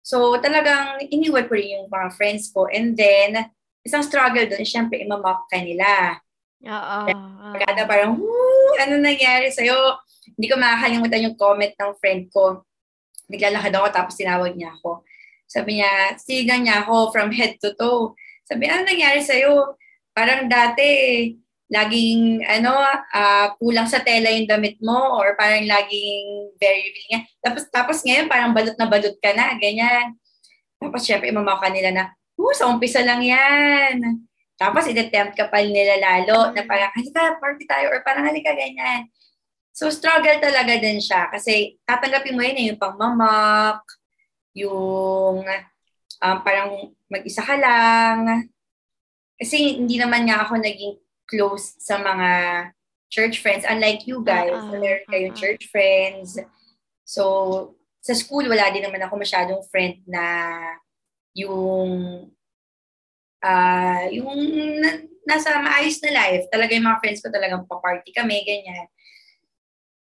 So, 0.05 0.37
talagang 0.37 1.01
iniwan 1.09 1.47
ko 1.49 1.53
rin 1.57 1.79
yung 1.79 1.87
mga 1.89 2.13
friends 2.13 2.51
ko. 2.53 2.67
And 2.69 2.93
then, 2.93 3.49
isang 3.81 4.03
struggle 4.05 4.45
doon, 4.45 4.67
syempre, 4.67 5.01
imamock 5.01 5.49
ka 5.49 5.57
nila. 5.57 6.19
Oo. 6.61 6.97
Kada 7.57 7.87
parang, 7.89 8.19
Woo, 8.19 8.73
ano 8.81 8.99
nangyari 8.99 9.49
sa'yo? 9.49 9.97
Hindi 10.33 10.47
ko 10.49 10.55
makakalimutan 10.57 11.25
yung 11.29 11.37
comment 11.37 11.73
ng 11.77 11.93
friend 12.01 12.33
ko 12.33 12.65
naglalakad 13.29 13.73
ako 13.73 13.87
tapos 13.89 14.15
tinawag 14.17 14.53
niya 14.53 14.73
ako. 14.77 15.01
Sabi 15.45 15.81
niya, 15.81 16.17
sigan 16.17 16.65
niya 16.65 16.85
ako 16.85 17.13
from 17.13 17.29
head 17.33 17.57
to 17.61 17.73
toe. 17.77 18.13
Sabi, 18.45 18.69
ano 18.69 18.85
nangyari 18.85 19.21
sa'yo? 19.21 19.77
Parang 20.13 20.49
dati, 20.49 20.89
laging 21.69 22.45
ano, 22.45 22.77
uh, 23.13 23.47
kulang 23.57 23.89
sa 23.89 24.01
tela 24.01 24.29
yung 24.29 24.49
damit 24.49 24.77
mo 24.81 25.17
or 25.17 25.33
parang 25.37 25.65
laging 25.65 26.53
very 26.61 26.89
revealing. 26.89 27.25
Tapos, 27.41 27.63
tapos 27.73 27.97
ngayon, 28.05 28.29
parang 28.29 28.53
balot 28.53 28.77
na 28.77 28.89
balot 28.89 29.17
ka 29.21 29.33
na, 29.33 29.57
ganyan. 29.57 30.17
Tapos 30.77 31.01
syempre, 31.05 31.29
imamaka 31.29 31.69
nila 31.69 31.89
na, 31.93 32.03
oh, 32.37 32.53
sa 32.53 32.69
umpisa 32.69 33.01
lang 33.01 33.21
yan. 33.21 34.21
Tapos, 34.55 34.87
itetempt 34.87 35.35
ka 35.35 35.49
pa 35.49 35.61
nila 35.61 35.97
lalo 35.99 36.53
na 36.53 36.63
parang, 36.65 36.93
halika, 36.93 37.37
party 37.41 37.65
tayo 37.65 37.89
or 37.89 38.01
parang 38.05 38.25
halika, 38.25 38.53
ganyan. 38.53 39.09
So, 39.75 39.91
struggle 39.91 40.39
talaga 40.39 40.79
din 40.79 41.03
siya 41.03 41.27
kasi 41.27 41.75
tatanggapin 41.83 42.39
mo 42.39 42.41
yun 42.47 42.59
eh, 42.63 42.65
yung 42.71 42.79
pangmamak, 42.79 43.83
yung 44.55 45.43
um, 46.23 46.37
parang 46.47 46.95
mag-isa 47.11 47.43
ka 47.43 47.59
lang. 47.59 48.47
Kasi 49.35 49.83
hindi 49.83 49.99
naman 49.99 50.23
nga 50.31 50.47
ako 50.47 50.63
naging 50.63 50.95
close 51.27 51.75
sa 51.83 51.99
mga 51.99 52.29
church 53.11 53.43
friends. 53.43 53.67
Unlike 53.67 54.07
you 54.07 54.23
guys, 54.23 54.55
uh-uh, 54.55 54.79
meron 54.79 55.03
kayong 55.11 55.35
uh-uh. 55.35 55.41
church 55.43 55.67
friends. 55.67 56.39
So, 57.03 57.75
sa 57.99 58.15
school, 58.15 58.47
wala 58.47 58.71
din 58.71 58.87
naman 58.87 59.03
ako 59.03 59.19
masyadong 59.19 59.59
friend 59.67 59.99
na 60.07 60.23
yung 61.35 61.91
uh, 63.43 64.03
yung 64.07 64.39
na, 64.79 65.03
nasa 65.27 65.59
maayos 65.59 65.99
na 65.99 66.15
life. 66.15 66.47
Talaga 66.47 66.71
yung 66.71 66.87
mga 66.87 67.01
friends 67.03 67.19
ko 67.19 67.27
talagang 67.27 67.67
pa-party 67.67 68.15
kami, 68.15 68.39
ganyan. 68.47 68.87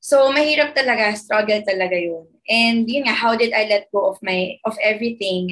So, 0.05 0.29
mahirap 0.29 0.77
talaga, 0.77 1.17
struggle 1.17 1.65
talaga 1.65 1.97
yun. 1.97 2.29
And 2.45 2.85
yun 2.85 3.09
nga, 3.09 3.17
how 3.17 3.33
did 3.33 3.57
I 3.57 3.65
let 3.65 3.89
go 3.89 4.13
of 4.13 4.21
my, 4.21 4.62
of 4.62 4.77
everything? 4.77 5.50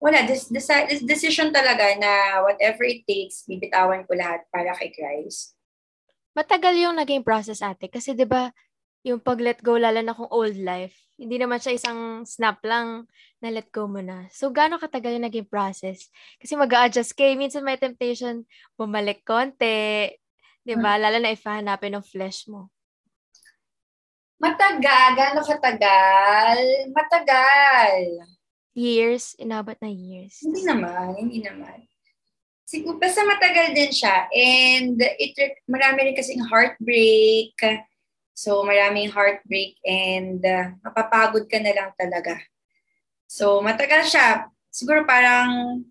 Wala, 0.00 0.24
this, 0.24 0.48
this, 0.48 0.64
this 0.64 1.04
decision 1.04 1.52
talaga 1.52 1.92
na 2.00 2.40
whatever 2.40 2.88
it 2.88 3.04
takes, 3.04 3.44
bibitawan 3.44 4.08
ko 4.08 4.16
lahat 4.16 4.48
para 4.48 4.72
kay 4.80 4.88
Christ. 4.96 5.52
Matagal 6.32 6.80
yung 6.80 6.96
naging 6.96 7.20
process 7.20 7.60
ate. 7.60 7.92
Kasi 7.92 8.16
di 8.16 8.24
ba 8.24 8.48
yung 9.04 9.20
pag 9.20 9.44
let 9.44 9.60
go, 9.60 9.76
lalo 9.76 10.00
na 10.00 10.16
kung 10.16 10.32
old 10.32 10.56
life, 10.56 10.96
hindi 11.20 11.36
naman 11.36 11.60
siya 11.60 11.76
isang 11.76 12.24
snap 12.24 12.64
lang 12.64 13.04
na 13.44 13.52
let 13.52 13.68
go 13.68 13.84
mo 13.84 14.00
na. 14.00 14.24
So, 14.32 14.48
gaano 14.48 14.80
katagal 14.80 15.20
yung 15.20 15.28
naging 15.28 15.52
process? 15.52 16.08
Kasi 16.40 16.56
mag 16.56 16.72
adjust 16.72 17.12
kay 17.12 17.36
minsan 17.36 17.60
may 17.60 17.76
temptation, 17.76 18.48
bumalik 18.80 19.20
konti, 19.28 20.16
di 20.64 20.74
ba? 20.80 20.96
Hmm. 20.96 21.02
Lalo 21.04 21.16
na 21.20 21.36
if 21.36 21.44
hanapin 21.44 21.92
ng 21.92 22.08
flesh 22.08 22.48
mo. 22.48 22.72
Matagal. 24.38 25.06
Gano'ng 25.18 25.50
katagal? 25.50 26.58
Matagal. 26.94 28.22
Years? 28.70 29.34
Inabot 29.34 29.74
na 29.82 29.90
years? 29.90 30.38
Hindi 30.38 30.62
naman. 30.62 31.18
Hindi 31.18 31.42
naman. 31.42 31.82
Siguro, 32.62 33.02
basta 33.02 33.26
matagal 33.26 33.74
din 33.74 33.90
siya. 33.90 34.30
And 34.30 34.94
it, 35.00 35.34
marami 35.66 36.06
rin 36.06 36.14
kasing 36.14 36.46
heartbreak. 36.46 37.58
So, 38.38 38.62
maraming 38.62 39.10
heartbreak 39.10 39.74
and 39.82 40.38
uh, 40.46 40.70
mapapagod 40.86 41.50
ka 41.50 41.58
na 41.58 41.74
lang 41.74 41.90
talaga. 41.98 42.38
So, 43.26 43.58
matagal 43.58 44.06
siya. 44.06 44.46
Siguro 44.70 45.02
parang 45.02 45.82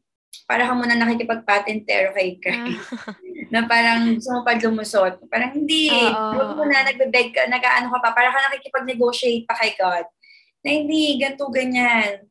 para 0.48 0.63
ka 0.63 0.72
muna 0.72 0.96
nakikipagpatentero 0.96 2.16
kay 2.16 2.39
Christ. 2.39 2.88
Na 3.48 3.63
parang 3.63 4.20
gusto 4.20 4.32
mo 4.36 4.42
pa 4.44 4.60
lumusot. 4.60 5.24
Parang 5.32 5.56
hindi. 5.56 5.88
Huwag 5.92 6.51
mo 6.56 6.63
na 6.68 6.88
nagbe-beg 6.88 7.32
ka, 7.32 7.48
nag-ano 7.48 7.88
ka 7.94 8.00
pa. 8.04 8.10
Para 8.12 8.30
ka 8.32 8.39
nakikipag-negotiate 8.48 9.48
pa 9.48 9.56
kay 9.56 9.75
God. 9.80 10.06
Na 10.63 10.70
hindi, 10.74 11.16
ganito, 11.16 11.48
ganyan. 11.48 12.27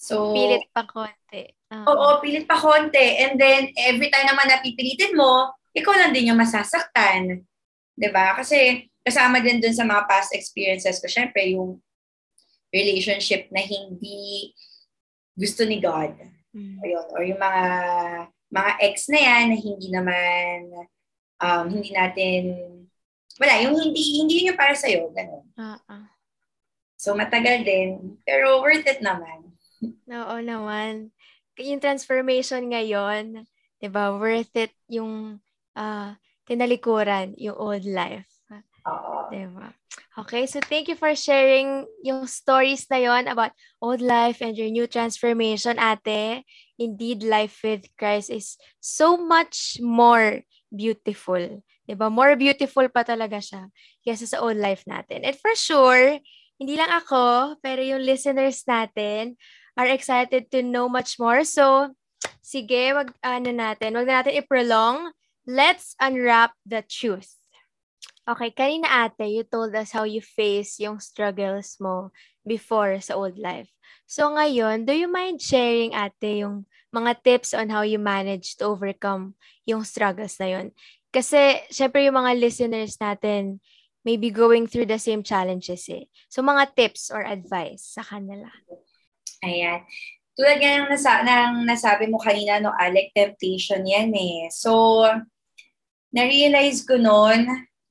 So, 0.00 0.32
pilit 0.32 0.68
pa 0.72 0.88
konti. 0.88 1.52
Uh-huh. 1.70 1.86
Oo, 1.92 2.06
pilit 2.24 2.48
pa 2.48 2.56
konti. 2.56 3.20
And 3.20 3.36
then, 3.36 3.72
every 3.76 4.08
time 4.08 4.28
naman 4.28 4.48
napipilitin 4.48 5.16
mo, 5.16 5.52
ikaw 5.76 5.92
lang 5.96 6.12
din 6.16 6.32
yung 6.32 6.40
masasaktan. 6.40 7.44
ba 7.44 8.00
diba? 8.00 8.26
Kasi, 8.36 8.88
kasama 9.04 9.40
din 9.44 9.60
dun 9.60 9.76
sa 9.76 9.84
mga 9.84 10.08
past 10.08 10.32
experiences 10.32 11.00
ko, 11.00 11.08
syempre, 11.08 11.52
yung 11.52 11.80
relationship 12.72 13.50
na 13.52 13.60
hindi 13.60 14.52
gusto 15.34 15.64
ni 15.64 15.80
God. 15.82 16.16
Mm. 16.54 16.76
Ayun. 16.80 17.06
Or 17.14 17.22
yung 17.22 17.40
mga 17.40 17.64
mga 18.50 18.72
ex 18.82 19.06
na 19.06 19.20
yan 19.22 19.44
na 19.54 19.58
hindi 19.58 19.88
naman 19.88 20.58
um, 21.40 21.64
hindi 21.70 21.90
natin 21.94 22.42
wala, 23.40 23.56
yung 23.64 23.72
hindi 23.78 24.20
hindi 24.20 24.44
yun 24.44 24.52
yung 24.52 24.60
para 24.60 24.76
sa 24.76 24.84
iyo, 24.90 25.08
ganun. 25.16 25.46
Uh-uh. 25.56 26.04
So 27.00 27.16
matagal 27.16 27.64
din, 27.64 28.20
pero 28.28 28.60
worth 28.60 28.84
it 28.84 29.00
naman. 29.00 29.56
Oo 30.20 30.36
naman. 30.44 31.08
Yung 31.56 31.80
transformation 31.80 32.68
ngayon, 32.68 33.48
'di 33.80 33.88
ba? 33.88 34.12
Worth 34.12 34.52
it 34.60 34.76
yung 34.92 35.40
uh, 35.72 36.12
tinalikuran 36.44 37.32
yung 37.40 37.56
old 37.56 37.88
life. 37.88 38.28
Oo. 38.88 39.28
Diba? 39.28 39.68
Okay, 40.18 40.44
so 40.48 40.60
thank 40.64 40.88
you 40.88 40.96
for 40.96 41.12
sharing 41.12 41.84
yung 42.02 42.24
stories 42.26 42.88
na 42.88 42.98
yon 43.00 43.28
about 43.28 43.52
old 43.80 44.00
life 44.00 44.40
and 44.40 44.56
your 44.56 44.70
new 44.72 44.88
transformation, 44.88 45.76
ate. 45.76 46.44
Indeed, 46.80 47.20
life 47.20 47.60
with 47.60 47.84
Christ 48.00 48.32
is 48.32 48.56
so 48.80 49.20
much 49.20 49.76
more 49.84 50.48
beautiful. 50.72 51.60
Diba? 51.84 52.08
More 52.08 52.40
beautiful 52.40 52.88
pa 52.88 53.04
talaga 53.04 53.36
siya 53.36 53.68
kaysa 54.00 54.24
sa 54.24 54.40
old 54.40 54.56
life 54.56 54.88
natin. 54.88 55.28
And 55.28 55.36
for 55.36 55.52
sure, 55.52 56.16
hindi 56.56 56.74
lang 56.80 56.88
ako, 56.88 57.56
pero 57.60 57.84
yung 57.84 58.00
listeners 58.00 58.64
natin 58.64 59.36
are 59.76 59.92
excited 59.92 60.48
to 60.56 60.64
know 60.64 60.88
much 60.88 61.20
more. 61.20 61.44
So, 61.44 61.92
sige, 62.40 62.96
wag 62.96 63.12
ano 63.20 63.52
natin, 63.52 64.00
wag 64.00 64.08
na 64.08 64.24
natin 64.24 64.40
i-prolong. 64.40 65.12
Let's 65.44 65.92
unwrap 66.00 66.56
the 66.64 66.80
truth. 66.80 67.40
Okay, 68.28 68.54
kanina 68.54 68.86
ate, 69.08 69.26
you 69.26 69.42
told 69.42 69.74
us 69.74 69.90
how 69.90 70.06
you 70.06 70.22
face 70.22 70.78
yung 70.78 71.02
struggles 71.02 71.76
mo 71.82 72.14
before 72.46 73.02
sa 73.02 73.18
old 73.18 73.34
life. 73.40 73.66
So 74.06 74.30
ngayon, 74.30 74.86
do 74.86 74.94
you 74.94 75.10
mind 75.10 75.42
sharing 75.42 75.98
ate 75.98 76.46
yung 76.46 76.69
mga 76.90 77.22
tips 77.22 77.54
on 77.54 77.70
how 77.70 77.82
you 77.86 77.98
manage 77.98 78.58
to 78.58 78.66
overcome 78.66 79.34
yung 79.66 79.86
struggles 79.86 80.36
na 80.42 80.48
yun? 80.58 80.66
Kasi, 81.10 81.62
syempre 81.70 82.06
yung 82.06 82.18
mga 82.18 82.38
listeners 82.38 82.98
natin 82.98 83.58
may 84.04 84.16
be 84.16 84.32
going 84.32 84.64
through 84.64 84.88
the 84.88 84.98
same 84.98 85.20
challenges 85.20 85.84
eh. 85.92 86.08
So 86.32 86.40
mga 86.40 86.72
tips 86.72 87.12
or 87.12 87.20
advice 87.20 87.84
sa 87.84 88.00
kanila. 88.00 88.48
Ayan. 89.44 89.84
Tulad 90.40 90.56
nga 90.56 90.70
ng, 90.80 90.88
nasa, 90.88 91.10
ng 91.20 91.52
nasabi 91.68 92.08
mo 92.08 92.16
kanina, 92.16 92.62
no, 92.64 92.72
Alec, 92.72 93.12
temptation 93.12 93.84
yan 93.84 94.08
eh. 94.16 94.48
So, 94.48 95.04
na-realize 96.16 96.80
ko 96.88 96.96
noon, 96.96 97.44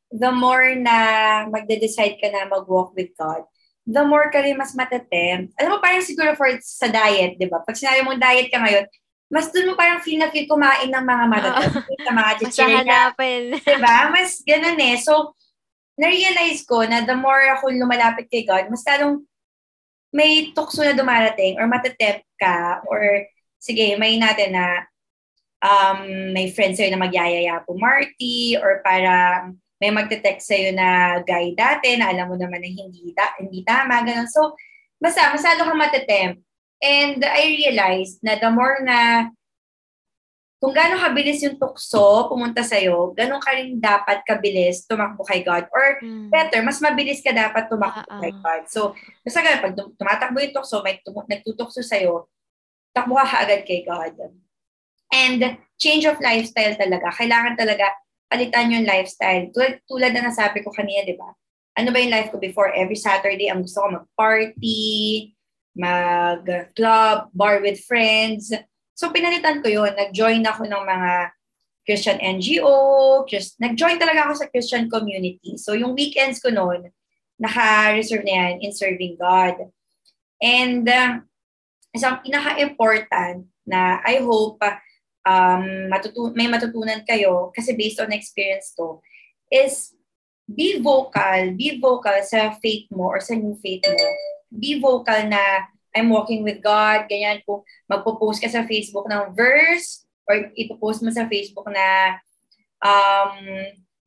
the 0.10 0.34
more 0.34 0.74
na 0.74 0.98
magde-decide 1.46 2.18
ka 2.18 2.26
na 2.34 2.50
mag-walk 2.50 2.98
with 2.98 3.14
God, 3.14 3.46
the 3.90 4.06
more 4.06 4.30
ka 4.30 4.46
rin 4.46 4.54
mas 4.54 4.78
matatempt. 4.78 5.50
Alam 5.58 5.70
mo, 5.74 5.78
parang 5.82 6.06
siguro 6.06 6.38
for 6.38 6.46
sa 6.62 6.86
diet, 6.86 7.42
di 7.42 7.50
ba? 7.50 7.66
Pag 7.66 7.74
sinabi 7.74 8.06
mong 8.06 8.22
diet 8.22 8.54
ka 8.54 8.62
ngayon, 8.62 8.86
mas 9.34 9.50
doon 9.50 9.74
mo 9.74 9.74
parang 9.74 10.02
feel 10.06 10.22
na 10.22 10.30
feel 10.30 10.46
kumain 10.46 10.94
ng 10.94 11.06
mga 11.06 11.26
matatempt, 11.26 11.74
uh, 11.90 12.06
sa 12.06 12.12
mga 12.14 12.32
chichirya. 12.38 13.02
di 13.66 13.78
ba? 13.82 14.14
Mas 14.14 14.46
ganun 14.46 14.78
eh. 14.78 15.02
So, 15.02 15.34
na-realize 15.98 16.62
ko 16.70 16.86
na 16.86 17.02
the 17.02 17.18
more 17.18 17.42
ako 17.58 17.74
lumalapit 17.74 18.30
kay 18.30 18.46
God, 18.46 18.70
mas 18.70 18.86
talong 18.86 19.26
may 20.14 20.54
tukso 20.54 20.86
na 20.86 20.94
dumarating 20.94 21.58
or 21.58 21.66
matatempt 21.66 22.26
ka 22.38 22.82
or 22.86 23.26
sige, 23.62 23.98
may 23.98 24.18
natin 24.18 24.54
na 24.54 24.86
um, 25.62 26.32
may 26.34 26.50
friends 26.54 26.80
sa'yo 26.80 26.94
na 26.94 27.02
magyayaya 27.02 27.62
po 27.66 27.76
Marty 27.76 28.56
or 28.56 28.82
parang 28.82 29.60
may 29.80 29.96
magte-text 29.96 30.52
sa'yo 30.52 30.76
na 30.76 31.20
guy 31.24 31.56
dati 31.56 31.96
na 31.96 32.12
alam 32.12 32.28
mo 32.28 32.36
naman 32.36 32.60
na 32.60 32.68
hindi, 32.68 33.16
ta- 33.16 33.40
hindi 33.40 33.64
tama, 33.64 34.04
ganun. 34.04 34.28
So, 34.28 34.54
basta, 35.00 35.32
masalo 35.32 35.64
kang 35.64 35.80
matetempt. 35.80 36.44
And 36.80 37.24
I 37.24 37.60
realized 37.60 38.20
na 38.24 38.40
the 38.40 38.52
more 38.52 38.84
na 38.84 39.32
kung 40.60 40.76
gaano 40.76 41.00
kabilis 41.00 41.40
yung 41.40 41.56
tukso 41.56 42.28
pumunta 42.28 42.60
sa'yo, 42.60 43.16
ganun 43.16 43.40
ka 43.40 43.56
rin 43.56 43.80
dapat 43.80 44.28
kabilis 44.28 44.84
tumakbo 44.84 45.24
kay 45.24 45.40
God. 45.40 45.72
Or 45.72 46.04
mm. 46.04 46.28
better, 46.28 46.60
mas 46.60 46.84
mabilis 46.84 47.24
ka 47.24 47.32
dapat 47.32 47.72
tumakbo 47.72 48.04
uh-uh. 48.04 48.20
kay 48.20 48.36
God. 48.36 48.64
So, 48.68 48.92
basta 49.24 49.40
ganun, 49.40 49.64
pag 49.64 49.76
tumatakbo 49.96 50.38
yung 50.44 50.56
tukso, 50.56 50.84
may 50.84 51.00
tum- 51.00 51.24
nagtutukso 51.24 51.80
sa'yo, 51.80 52.28
takbo 52.92 53.16
ka 53.16 53.48
agad 53.48 53.64
kay 53.64 53.88
God. 53.88 54.20
And 55.16 55.64
change 55.80 56.04
of 56.04 56.20
lifestyle 56.20 56.76
talaga. 56.76 57.08
Kailangan 57.16 57.56
talaga 57.56 57.96
palitan 58.30 58.72
yung 58.72 58.86
lifestyle. 58.86 59.50
Tulad, 59.50 59.82
tulad 59.90 60.14
na 60.14 60.30
nasabi 60.30 60.62
ko 60.62 60.70
kanina, 60.70 61.04
di 61.04 61.18
ba? 61.18 61.34
Ano 61.76 61.90
ba 61.90 61.98
yung 61.98 62.14
life 62.14 62.30
ko 62.30 62.38
before? 62.38 62.70
Every 62.72 62.96
Saturday, 62.96 63.50
ang 63.50 63.66
gusto 63.66 63.82
ko 63.82 63.88
mag-party, 63.98 65.34
mag-club, 65.74 67.34
bar 67.34 67.60
with 67.66 67.82
friends. 67.84 68.54
So, 68.94 69.10
pinalitan 69.10 69.66
ko 69.66 69.68
yun. 69.74 69.98
Nag-join 69.98 70.46
ako 70.46 70.70
ng 70.70 70.84
mga 70.86 71.12
Christian 71.90 72.22
NGO, 72.22 73.26
just, 73.26 73.58
nag-join 73.58 73.98
talaga 73.98 74.30
ako 74.30 74.46
sa 74.46 74.50
Christian 74.54 74.86
community. 74.94 75.58
So, 75.58 75.74
yung 75.74 75.98
weekends 75.98 76.38
ko 76.38 76.54
noon, 76.54 76.94
naka-reserve 77.42 78.22
na 78.30 78.34
yan 78.46 78.54
in 78.62 78.72
serving 78.76 79.18
God. 79.18 79.74
And, 80.38 80.86
uh, 80.86 81.26
isang 81.96 82.22
pinaka-important 82.22 83.50
na 83.66 84.02
I 84.06 84.22
hope 84.22 84.62
uh, 84.62 84.78
um, 85.30 85.94
matutu- 85.94 86.34
may 86.34 86.50
matutunan 86.50 87.06
kayo, 87.06 87.54
kasi 87.54 87.78
based 87.78 88.02
on 88.02 88.10
experience 88.10 88.74
to, 88.74 88.98
is 89.54 89.94
be 90.50 90.82
vocal, 90.82 91.54
be 91.54 91.78
vocal 91.78 92.18
sa 92.26 92.58
faith 92.58 92.90
mo 92.90 93.14
or 93.14 93.22
sa 93.22 93.38
new 93.38 93.54
faith 93.62 93.86
mo. 93.86 94.02
Be 94.50 94.82
vocal 94.82 95.30
na 95.30 95.70
I'm 95.94 96.10
walking 96.10 96.42
with 96.42 96.62
God, 96.62 97.06
ganyan 97.10 97.46
po. 97.46 97.66
Magpo-post 97.90 98.42
ka 98.42 98.50
sa 98.50 98.66
Facebook 98.66 99.06
ng 99.10 99.34
verse 99.38 100.06
or 100.30 100.54
ipopost 100.58 101.02
mo 101.02 101.10
sa 101.14 101.26
Facebook 101.26 101.66
na 101.70 102.18
um, 102.82 103.38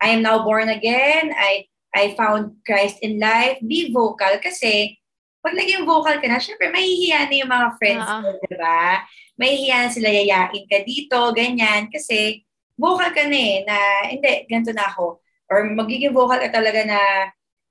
I 0.02 0.14
am 0.14 0.22
now 0.22 0.42
born 0.42 0.70
again, 0.70 1.30
I 1.34 1.66
I 1.94 2.16
found 2.16 2.58
Christ 2.66 2.98
in 3.02 3.20
life. 3.20 3.60
Be 3.62 3.92
vocal 3.94 4.40
kasi 4.42 4.98
pag 5.42 5.58
naging 5.58 5.82
vocal 5.82 6.16
ka 6.22 6.26
na, 6.30 6.38
syempre, 6.38 6.70
mahihiya 6.70 7.26
na 7.26 7.34
yung 7.34 7.50
mga 7.50 7.68
friends 7.76 8.06
uh-huh. 8.06 8.22
mo, 8.22 8.38
di 8.38 8.56
ba? 8.56 9.02
mahihiya 9.42 9.88
sila 9.90 10.08
yayain 10.08 10.64
ka 10.68 10.78
dito, 10.84 11.18
ganyan. 11.32 11.88
Kasi 11.88 12.44
vocal 12.76 13.10
ka 13.10 13.24
na 13.26 13.38
eh, 13.38 13.56
na 13.64 13.76
hindi, 14.06 14.30
ganito 14.48 14.70
na 14.70 14.86
ako. 14.86 15.18
Or 15.50 15.68
magiging 15.68 16.14
vocal 16.14 16.40
ka 16.40 16.50
talaga 16.52 16.86
na 16.86 17.00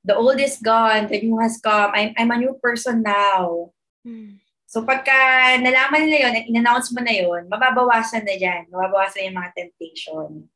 the 0.04 0.18
old 0.18 0.38
is 0.42 0.58
gone, 0.60 1.08
the 1.08 1.22
new 1.22 1.38
has 1.40 1.62
come, 1.62 1.94
I'm, 1.94 2.12
I'm 2.18 2.32
a 2.34 2.42
new 2.42 2.58
person 2.58 3.06
now. 3.06 3.72
Hmm. 4.02 4.42
So 4.72 4.88
pagka 4.88 5.14
nalaman 5.60 6.08
nila 6.08 6.18
yon 6.28 6.38
at 6.40 6.48
in-announce 6.48 6.96
mo 6.96 7.04
na 7.04 7.12
yon, 7.12 7.52
mababawasan 7.52 8.24
na 8.24 8.40
dyan. 8.40 8.72
Mababawasan 8.72 9.28
yung 9.28 9.38
mga 9.38 9.52
temptation. 9.52 10.48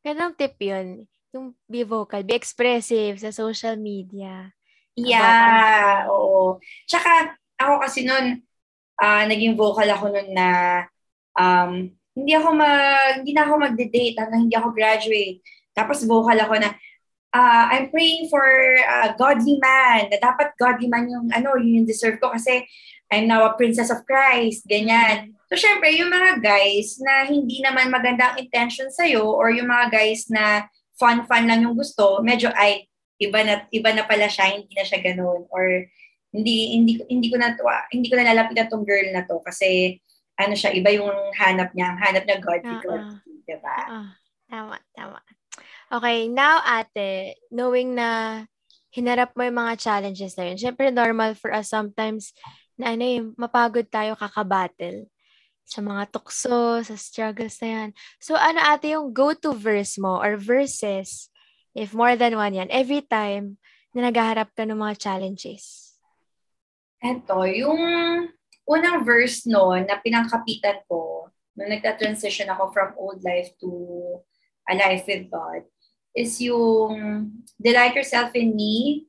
Ganang 0.00 0.32
tip 0.32 0.56
yun. 0.60 1.04
Yung 1.36 1.52
be 1.68 1.84
vocal, 1.84 2.24
be 2.24 2.32
expressive 2.32 3.20
sa 3.20 3.28
social 3.34 3.76
media. 3.76 4.54
Yeah, 4.94 6.06
oo. 6.06 6.62
Tsaka, 6.86 7.34
ako 7.58 7.82
kasi 7.82 8.06
noon, 8.06 8.42
uh, 9.02 9.22
naging 9.26 9.58
vocal 9.58 9.86
ako 9.90 10.14
noon 10.14 10.30
na 10.30 10.48
um, 11.34 11.90
hindi 12.14 12.32
ako 12.34 12.54
mag, 12.54 13.22
hindi 13.22 13.34
na 13.34 13.42
ako 13.46 13.54
magde-date 13.58 14.16
hanggang 14.22 14.46
hindi 14.46 14.54
ako 14.54 14.70
graduate. 14.70 15.42
Tapos 15.74 16.06
vocal 16.06 16.38
ako 16.38 16.54
na, 16.62 16.70
uh, 17.34 17.64
I'm 17.74 17.90
praying 17.90 18.30
for 18.30 18.46
a 18.78 19.18
godly 19.18 19.58
man, 19.58 20.14
na 20.14 20.18
dapat 20.22 20.54
godly 20.54 20.86
man 20.86 21.10
yung, 21.10 21.26
ano, 21.34 21.58
yung 21.58 21.82
deserve 21.82 22.22
ko 22.22 22.30
kasi 22.30 22.62
I'm 23.10 23.26
now 23.26 23.42
a 23.50 23.58
princess 23.58 23.90
of 23.90 24.06
Christ, 24.06 24.62
ganyan. 24.70 25.34
So, 25.50 25.58
syempre, 25.58 25.90
yung 25.98 26.10
mga 26.14 26.38
guys 26.38 26.98
na 27.02 27.26
hindi 27.26 27.60
naman 27.60 27.90
magandang 27.90 28.38
intention 28.38 28.88
sa'yo 28.94 29.26
or 29.26 29.50
yung 29.50 29.68
mga 29.68 29.90
guys 29.90 30.30
na 30.30 30.70
fun-fun 30.98 31.50
lang 31.50 31.66
yung 31.66 31.74
gusto, 31.74 32.22
medyo 32.22 32.54
ay, 32.54 32.86
iba 33.20 33.40
na, 33.46 33.54
iba 33.70 33.90
na 33.94 34.04
pala 34.06 34.26
siya, 34.26 34.54
hindi 34.54 34.72
na 34.74 34.84
siya 34.86 35.00
ganun. 35.00 35.46
Or 35.50 35.64
hindi 36.34 36.74
hindi 36.74 36.92
hindi 37.06 37.30
ko 37.30 37.38
na 37.38 37.54
hindi 37.94 38.10
ko 38.10 38.18
na 38.18 38.26
lalapitan 38.34 38.66
tong 38.66 38.82
girl 38.82 39.06
na 39.14 39.22
to 39.22 39.38
kasi 39.46 40.02
ano 40.34 40.58
siya 40.58 40.74
iba 40.74 40.90
yung 40.90 41.14
hanap 41.38 41.70
niya 41.78 41.94
ang 41.94 41.98
hanap 42.02 42.26
niya 42.26 42.42
God 42.42 42.62
uh-uh. 42.66 43.22
di 43.46 43.56
ba 43.62 43.78
uh-uh. 43.86 44.08
tama 44.50 44.76
tama 44.90 45.22
okay 45.94 46.26
now 46.26 46.58
ate 46.66 47.38
knowing 47.54 47.94
na 47.94 48.42
hinarap 48.90 49.30
mo 49.38 49.46
yung 49.46 49.62
mga 49.62 49.78
challenges 49.78 50.34
na 50.34 50.50
yun 50.50 50.58
syempre 50.58 50.90
normal 50.90 51.38
for 51.38 51.54
us 51.54 51.70
sometimes 51.70 52.34
na 52.74 52.98
ano 52.98 53.06
yung 53.06 53.26
mapagod 53.38 53.86
tayo 53.86 54.18
kakabattle 54.18 55.06
sa 55.64 55.80
mga 55.80 56.12
tukso, 56.12 56.84
sa 56.84 56.92
struggles 56.92 57.56
na 57.64 57.68
yan. 57.72 57.88
So, 58.20 58.36
ano 58.36 58.60
ate 58.60 58.92
yung 58.92 59.16
go-to 59.16 59.56
verse 59.56 59.96
mo 59.96 60.20
or 60.20 60.36
verses, 60.36 61.32
if 61.74 61.92
more 61.92 62.14
than 62.14 62.38
one 62.38 62.54
yan, 62.54 62.70
every 62.70 63.02
time 63.02 63.58
na 63.94 64.10
naghaharap 64.10 64.54
ka 64.54 64.62
ng 64.64 64.78
mga 64.78 64.94
challenges? 64.98 65.94
Eto, 67.02 67.44
yung 67.44 67.78
unang 68.64 69.04
verse 69.04 69.44
noon 69.44 69.84
na 69.84 70.00
pinangkapitan 70.00 70.86
ko, 70.88 71.28
nung 71.54 71.70
nagta-transition 71.70 72.50
ako 72.50 72.72
from 72.72 72.96
old 72.98 73.20
life 73.22 73.52
to 73.60 73.68
a 74.70 74.74
life 74.74 75.04
with 75.06 75.28
God, 75.28 75.62
is 76.14 76.38
yung 76.40 77.30
delight 77.60 77.94
yourself 77.94 78.32
in 78.34 78.54
me 78.54 79.06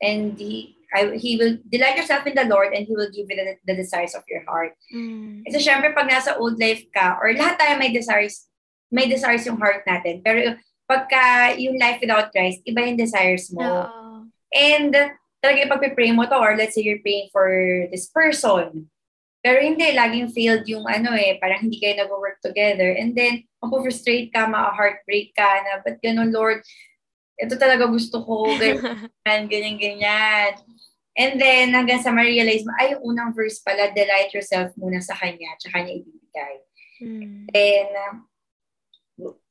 and 0.00 0.36
he, 0.36 0.78
I, 0.92 1.20
he 1.20 1.36
will 1.36 1.60
delight 1.68 1.96
yourself 2.00 2.24
in 2.24 2.34
the 2.34 2.48
Lord 2.48 2.72
and 2.72 2.88
He 2.88 2.96
will 2.96 3.12
give 3.12 3.28
you 3.28 3.36
the, 3.36 3.60
the 3.68 3.76
desires 3.76 4.16
of 4.16 4.24
your 4.24 4.40
heart. 4.48 4.72
Mm. 4.88 5.44
Kasi 5.44 5.60
syempre 5.60 5.92
pag 5.92 6.08
nasa 6.08 6.40
old 6.40 6.56
life 6.56 6.80
ka, 6.96 7.20
or 7.20 7.28
lahat 7.36 7.60
tayo 7.60 7.76
may 7.76 7.92
desires, 7.92 8.48
may 8.88 9.04
desires 9.04 9.44
yung 9.44 9.60
heart 9.60 9.84
natin. 9.84 10.24
Pero 10.24 10.56
pagka 10.88 11.54
yung 11.60 11.76
life 11.76 12.00
without 12.00 12.32
Christ, 12.32 12.64
iba 12.64 12.80
yung 12.88 12.96
desires 12.96 13.52
mo. 13.52 13.62
Oh. 13.62 14.24
And 14.48 14.96
talaga 15.44 15.68
ipagpipray 15.68 16.16
mo 16.16 16.24
to 16.26 16.34
or 16.40 16.56
let's 16.56 16.74
say 16.74 16.82
you're 16.82 17.04
praying 17.04 17.28
for 17.30 17.46
this 17.92 18.08
person. 18.08 18.88
Pero 19.44 19.62
hindi, 19.62 19.94
laging 19.94 20.34
failed 20.34 20.66
yung 20.66 20.88
ano 20.88 21.14
eh, 21.14 21.38
parang 21.38 21.68
hindi 21.68 21.78
kayo 21.78 21.94
nag-work 21.94 22.42
together. 22.42 22.90
And 22.90 23.14
then, 23.14 23.46
mapu-frustrate 23.62 24.34
ka, 24.34 24.50
ma-heartbreak 24.50 25.30
ka 25.30 25.46
na, 25.62 25.78
ba't 25.84 26.02
ganun, 26.02 26.34
Lord? 26.34 26.66
ito 27.38 27.54
talaga 27.54 27.86
gusto 27.86 28.26
ko, 28.26 28.50
ganyan, 28.60 29.46
ganyan, 29.46 29.76
ganyan. 29.78 30.52
And 31.18 31.34
then, 31.38 31.74
hanggang 31.74 32.02
sa 32.02 32.14
ma-realize 32.14 32.62
mo, 32.66 32.74
ay, 32.78 32.94
yung 32.94 33.14
unang 33.14 33.30
verse 33.34 33.62
pala, 33.62 33.90
delight 33.94 34.30
yourself 34.34 34.74
muna 34.78 35.02
sa 35.02 35.14
Kanya, 35.18 35.54
tsaka 35.58 35.82
Kanya 35.82 35.98
ibibigay. 35.98 36.56
Mm. 37.02 37.46
Then, 37.50 37.88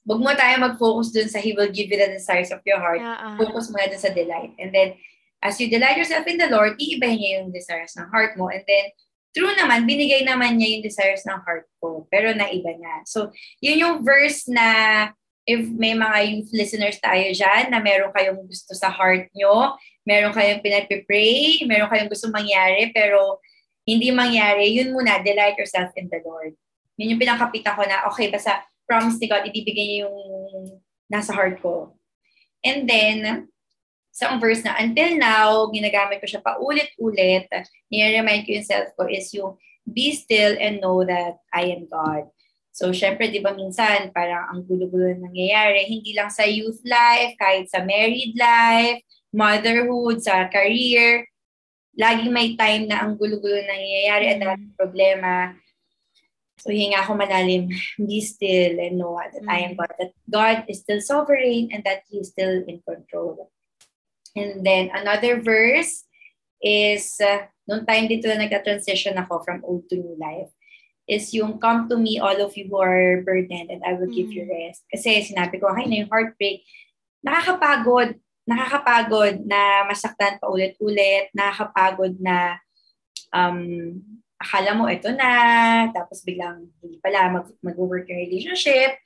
wag 0.07 0.23
mo 0.23 0.31
tayo 0.31 0.55
mag-focus 0.63 1.11
dun 1.11 1.27
sa 1.27 1.43
He 1.43 1.51
will 1.51 1.67
give 1.67 1.91
you 1.91 1.99
the 1.99 2.15
desires 2.15 2.49
of 2.55 2.63
your 2.63 2.79
heart. 2.79 3.03
Uh-uh. 3.03 3.35
Focus 3.35 3.67
muna 3.67 3.91
dun 3.91 3.99
sa 3.99 4.15
delight. 4.15 4.55
And 4.55 4.71
then, 4.71 4.95
as 5.43 5.59
you 5.59 5.67
delight 5.67 5.99
yourself 5.99 6.23
in 6.31 6.39
the 6.39 6.47
Lord, 6.47 6.79
iibahin 6.79 7.19
niya 7.19 7.31
yung 7.43 7.51
desires 7.51 7.91
ng 7.99 8.07
heart 8.07 8.39
mo. 8.39 8.47
And 8.47 8.63
then, 8.63 8.95
true 9.35 9.51
naman, 9.51 9.83
binigay 9.83 10.23
naman 10.23 10.57
niya 10.57 10.79
yung 10.79 10.83
desires 10.87 11.27
ng 11.27 11.43
heart 11.43 11.67
ko. 11.83 12.07
Pero 12.07 12.31
naiba 12.31 12.71
niya. 12.71 13.03
So, 13.03 13.35
yun 13.59 13.83
yung 13.83 13.95
verse 14.07 14.47
na 14.47 15.11
if 15.43 15.67
may 15.75 15.91
mga 15.91 16.17
youth 16.31 16.51
listeners 16.55 16.99
tayo 17.03 17.27
dyan 17.31 17.71
na 17.71 17.83
meron 17.83 18.11
kayong 18.15 18.47
gusto 18.47 18.71
sa 18.75 18.87
heart 18.87 19.27
nyo, 19.35 19.75
meron 20.07 20.31
kayong 20.31 20.63
pinagpipray, 20.63 21.67
meron 21.67 21.91
kayong 21.91 22.11
gusto 22.11 22.31
mangyari, 22.31 22.91
pero 22.95 23.43
hindi 23.87 24.11
mangyari, 24.11 24.71
yun 24.71 24.91
muna, 24.95 25.19
delight 25.23 25.55
yourself 25.59 25.91
in 25.99 26.07
the 26.11 26.19
Lord. 26.23 26.55
Yun 26.99 27.15
yung 27.15 27.21
pinakapitan 27.21 27.75
ko 27.75 27.83
na, 27.87 28.07
okay, 28.11 28.27
basta 28.27 28.63
promise 28.87 29.19
ni 29.19 29.27
God, 29.27 29.45
ibibigay 29.45 29.85
niya 29.85 29.99
yung 30.07 30.17
nasa 31.11 31.35
heart 31.35 31.59
ko. 31.59 31.93
And 32.63 32.87
then, 32.87 33.51
sa 34.15 34.33
verse 34.41 34.65
na, 34.65 34.73
until 34.81 35.13
now, 35.19 35.69
ginagamit 35.69 36.17
ko 36.17 36.25
siya 36.25 36.41
paulit-ulit, 36.41 37.45
nire-remind 37.93 38.49
ko 38.49 38.57
yung 38.57 38.65
self 38.65 38.89
ko 38.97 39.05
is 39.05 39.29
yung, 39.35 39.59
be 39.87 40.11
still 40.11 40.59
and 40.59 40.83
know 40.83 41.05
that 41.07 41.39
I 41.55 41.71
am 41.71 41.87
God. 41.87 42.27
So, 42.75 42.91
syempre, 42.91 43.31
di 43.31 43.39
ba 43.39 43.55
minsan, 43.55 44.11
parang 44.11 44.51
ang 44.51 44.61
gulo-gulo 44.67 45.15
nangyayari, 45.17 45.87
hindi 45.87 46.13
lang 46.13 46.29
sa 46.29 46.45
youth 46.45 46.83
life, 46.83 47.33
kahit 47.39 47.71
sa 47.71 47.81
married 47.81 48.35
life, 48.37 49.01
motherhood, 49.33 50.21
sa 50.21 50.45
career, 50.51 51.25
laging 51.97 52.29
may 52.29 52.53
time 52.53 52.85
na 52.85 53.01
ang 53.01 53.17
gulo-gulo 53.17 53.65
nangyayari 53.65 54.37
at 54.37 54.39
mm. 54.43 54.77
problema. 54.77 55.57
So, 56.57 56.73
hinga 56.73 57.05
ako 57.05 57.21
malalim, 57.21 57.69
be 58.01 58.17
still 58.21 58.81
and 58.81 58.97
know 58.97 59.13
that 59.13 59.37
mm. 59.37 59.49
I 59.49 59.69
am 59.69 59.71
mm. 59.73 59.77
God, 59.77 59.93
that 60.01 60.13
God 60.25 60.57
is 60.65 60.81
still 60.81 61.01
sovereign 61.01 61.69
and 61.69 61.85
that 61.85 62.01
He 62.09 62.17
is 62.17 62.33
still 62.33 62.65
in 62.65 62.81
control. 62.81 63.53
And 64.33 64.65
then, 64.65 64.89
another 64.89 65.37
verse 65.41 66.05
is, 66.57 67.21
uh, 67.21 67.45
noong 67.69 67.85
time 67.85 68.09
dito 68.09 68.25
na 68.25 68.41
nagka-transition 68.41 69.21
ako 69.21 69.45
from 69.45 69.61
old 69.61 69.85
to 69.93 70.01
new 70.01 70.17
life, 70.17 70.49
is 71.07 71.29
yung 71.31 71.61
come 71.61 71.87
to 71.87 71.95
me 71.95 72.19
all 72.19 72.35
of 72.41 72.57
you 72.57 72.67
who 72.67 72.81
are 72.81 73.23
burdened 73.23 73.71
and 73.71 73.85
I 73.85 73.93
will 73.93 74.09
give 74.09 74.33
you 74.33 74.43
mm. 74.43 74.51
rest. 74.51 74.81
Kasi 74.89 75.23
sinabi 75.29 75.61
ko, 75.61 75.69
ay 75.69 75.85
na 75.85 76.03
yung 76.03 76.11
heartbreak, 76.11 76.65
nakakapagod, 77.21 78.17
nakakapagod 78.49 79.45
na 79.45 79.85
masaktan 79.85 80.41
pa 80.41 80.49
ulit-ulit, 80.49 81.29
nakakapagod 81.37 82.17
na 82.17 82.57
um, 83.29 84.01
akala 84.37 84.71
mo 84.77 84.85
ito 84.85 85.09
na, 85.13 85.29
tapos 85.91 86.21
biglang 86.21 86.69
hindi 86.81 86.97
pala 87.01 87.41
mag, 87.41 87.45
mag-work 87.61 88.05
yung 88.09 88.21
relationship, 88.21 88.97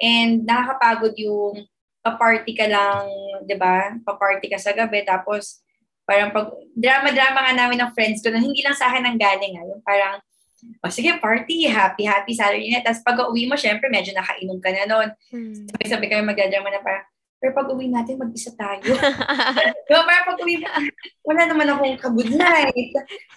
and 0.00 0.48
nakakapagod 0.48 1.12
yung 1.20 1.68
pa-party 2.00 2.56
ka 2.56 2.66
lang, 2.66 3.04
di 3.44 3.56
ba? 3.56 3.94
Pa-party 4.02 4.48
ka 4.48 4.56
sa 4.56 4.72
gabi, 4.72 5.04
tapos 5.04 5.60
parang 6.08 6.32
pag, 6.32 6.48
drama-drama 6.72 7.38
nga 7.44 7.54
namin 7.54 7.78
ng 7.84 7.92
friends 7.92 8.24
ko 8.24 8.32
na 8.32 8.40
hindi 8.40 8.64
lang 8.64 8.72
sa 8.72 8.88
akin 8.88 9.04
ang 9.04 9.20
galing, 9.20 9.60
ha? 9.60 9.62
Ah. 9.62 9.68
yung 9.68 9.84
parang 9.84 10.16
o 10.82 10.90
sige, 10.90 11.14
party, 11.22 11.70
happy, 11.70 12.02
happy 12.02 12.34
Saturday 12.34 12.66
night. 12.66 12.82
Tapos 12.82 13.02
pag 13.06 13.30
uwi 13.30 13.46
mo, 13.46 13.54
syempre, 13.54 13.86
medyo 13.86 14.10
nakainom 14.10 14.58
ka 14.58 14.74
na 14.74 14.90
noon. 14.90 15.08
Hmm. 15.30 15.70
Sabi-sabi 15.70 16.10
kami 16.10 16.26
magdadrama 16.26 16.66
na 16.74 16.82
parang, 16.82 17.06
pero 17.38 17.54
pag 17.54 17.70
uwi 17.70 17.86
natin, 17.86 18.18
mag-isa 18.18 18.50
tayo. 18.58 18.82
diba, 19.86 20.02
parang 20.02 20.26
pag 20.34 20.40
uwi 20.42 20.58
wala 21.22 21.42
naman 21.46 21.70
akong 21.70 21.94
ka-good 22.02 22.34
night. 22.34 22.90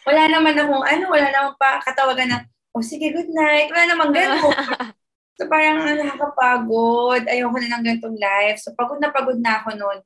Wala 0.09 0.25
naman 0.25 0.57
akong 0.57 0.85
ano, 0.85 1.05
wala 1.13 1.27
naman 1.29 1.53
pa 1.61 1.77
katawagan 1.85 2.29
na, 2.33 2.37
oh 2.73 2.81
sige, 2.81 3.13
good 3.13 3.29
night. 3.29 3.69
Wala 3.69 3.85
naman 3.93 4.09
gano'n. 4.09 4.57
so 5.37 5.45
parang 5.45 5.85
nakakapagod. 5.85 7.29
Ayoko 7.29 7.57
na 7.61 7.77
ng 7.77 7.85
ganitong 7.85 8.17
life. 8.17 8.57
So 8.65 8.73
pagod 8.73 8.97
na 8.97 9.13
pagod 9.13 9.37
na 9.37 9.61
ako 9.61 9.77
noon. 9.77 9.99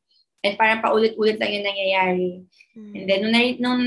And 0.43 0.59
parang 0.59 0.83
paulit-ulit 0.83 1.39
lang 1.39 1.55
yung 1.55 1.65
nangyayari. 1.65 2.31
Hmm. 2.75 2.93
And 2.93 3.05
then, 3.07 3.19
nung, 3.31 3.55
nung 3.63 3.83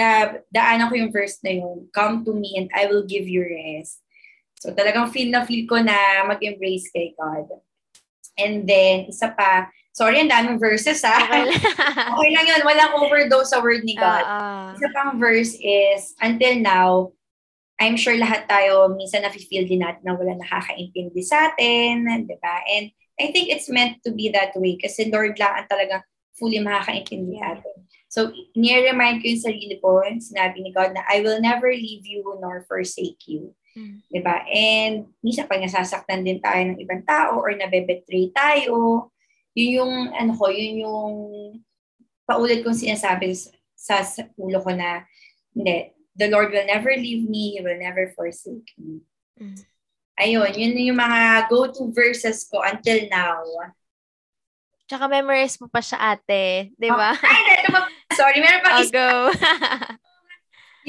uh, 0.00 0.26
daanan 0.48 0.88
ko 0.88 0.94
yung 0.96 1.12
verse 1.12 1.36
na 1.44 1.60
yun, 1.60 1.86
come 1.92 2.24
to 2.24 2.32
me 2.32 2.56
and 2.56 2.72
I 2.72 2.88
will 2.88 3.04
give 3.04 3.28
you 3.28 3.44
rest. 3.44 4.00
So 4.60 4.72
talagang 4.72 5.12
feel 5.12 5.28
na 5.28 5.44
feel 5.44 5.68
ko 5.68 5.80
na 5.80 6.24
mag-embrace 6.24 6.88
kay 6.92 7.12
God. 7.12 7.48
And 8.38 8.68
then, 8.68 9.10
isa 9.10 9.32
pa, 9.34 9.70
sorry, 9.92 10.20
ang 10.22 10.30
daming 10.30 10.58
verses 10.60 11.02
ha. 11.02 11.26
Okay, 11.26 11.50
okay 12.14 12.30
lang 12.34 12.46
yun, 12.46 12.62
walang 12.62 12.94
overdose 12.98 13.50
sa 13.50 13.62
word 13.62 13.82
ni 13.82 13.96
God. 13.96 14.24
Uh, 14.24 14.30
uh. 14.30 14.66
Isa 14.76 14.88
pang 14.94 15.18
verse 15.18 15.56
is, 15.58 16.14
until 16.22 16.54
now, 16.60 16.90
I'm 17.80 17.96
sure 17.96 18.12
lahat 18.12 18.44
tayo 18.44 18.92
minsan 18.92 19.24
na-feel 19.24 19.64
din 19.64 19.80
natin 19.80 20.04
na 20.04 20.12
wala 20.12 20.36
nakakaintindi 20.36 21.24
sa 21.24 21.48
atin, 21.48 22.04
di 22.28 22.36
ba? 22.36 22.60
And 22.68 22.92
I 23.16 23.32
think 23.32 23.48
it's 23.48 23.72
meant 23.72 24.04
to 24.04 24.12
be 24.12 24.28
that 24.36 24.52
way 24.52 24.76
kasi 24.76 25.08
Lord 25.08 25.40
lang 25.40 25.64
ang 25.64 25.68
talagang 25.68 26.04
fully 26.36 26.60
makakaintindi 26.60 27.40
natin. 27.40 27.88
So, 28.12 28.36
ni-remind 28.52 29.22
ko 29.22 29.32
yung 29.32 29.44
sarili 29.44 29.76
ko, 29.80 30.02
sinabi 30.02 30.60
ni 30.60 30.76
God 30.76 30.92
na, 30.92 31.06
I 31.08 31.24
will 31.24 31.40
never 31.40 31.72
leave 31.72 32.04
you 32.04 32.20
nor 32.42 32.68
forsake 32.68 33.24
you. 33.24 33.56
Mm. 33.80 33.96
ba 33.96 34.12
diba? 34.12 34.36
And 34.52 34.94
minsan 35.24 35.48
pag 35.48 35.64
nasasaktan 35.64 36.20
din 36.20 36.36
tayo 36.44 36.60
ng 36.60 36.78
ibang 36.84 37.00
tao 37.08 37.40
or 37.40 37.56
nabebetray 37.56 38.28
tayo, 38.36 39.08
yun 39.56 39.70
yung, 39.80 39.94
ano 40.12 40.32
ko, 40.36 40.52
yun 40.52 40.84
yung 40.84 41.14
paulit 42.28 42.60
kong 42.60 42.76
sinasabi 42.76 43.32
sa, 43.72 44.04
sa 44.04 44.22
ulo 44.36 44.60
ko 44.60 44.70
na, 44.76 45.08
hindi, 45.56 45.96
the 46.12 46.28
Lord 46.28 46.52
will 46.52 46.68
never 46.68 46.92
leave 46.92 47.24
me, 47.24 47.56
He 47.56 47.60
will 47.64 47.80
never 47.80 48.12
forsake 48.12 48.68
me. 48.76 49.00
Mm. 49.40 49.56
Ayun, 50.20 50.52
yun 50.52 50.92
yung 50.92 51.00
mga 51.00 51.48
go-to 51.48 51.88
verses 51.96 52.44
ko 52.44 52.60
until 52.60 53.08
now. 53.08 53.40
Tsaka 54.84 55.08
memorize 55.08 55.56
mo 55.56 55.72
pa 55.72 55.80
siya 55.80 56.12
ate, 56.12 56.76
di 56.76 56.92
ba? 56.92 57.16
Oh, 57.16 57.24
ay, 57.24 57.64
ito 57.64 57.70
Sorry, 58.12 58.42
meron 58.42 58.60
pa 58.60 58.70
I'll 58.76 58.92
go. 58.92 59.10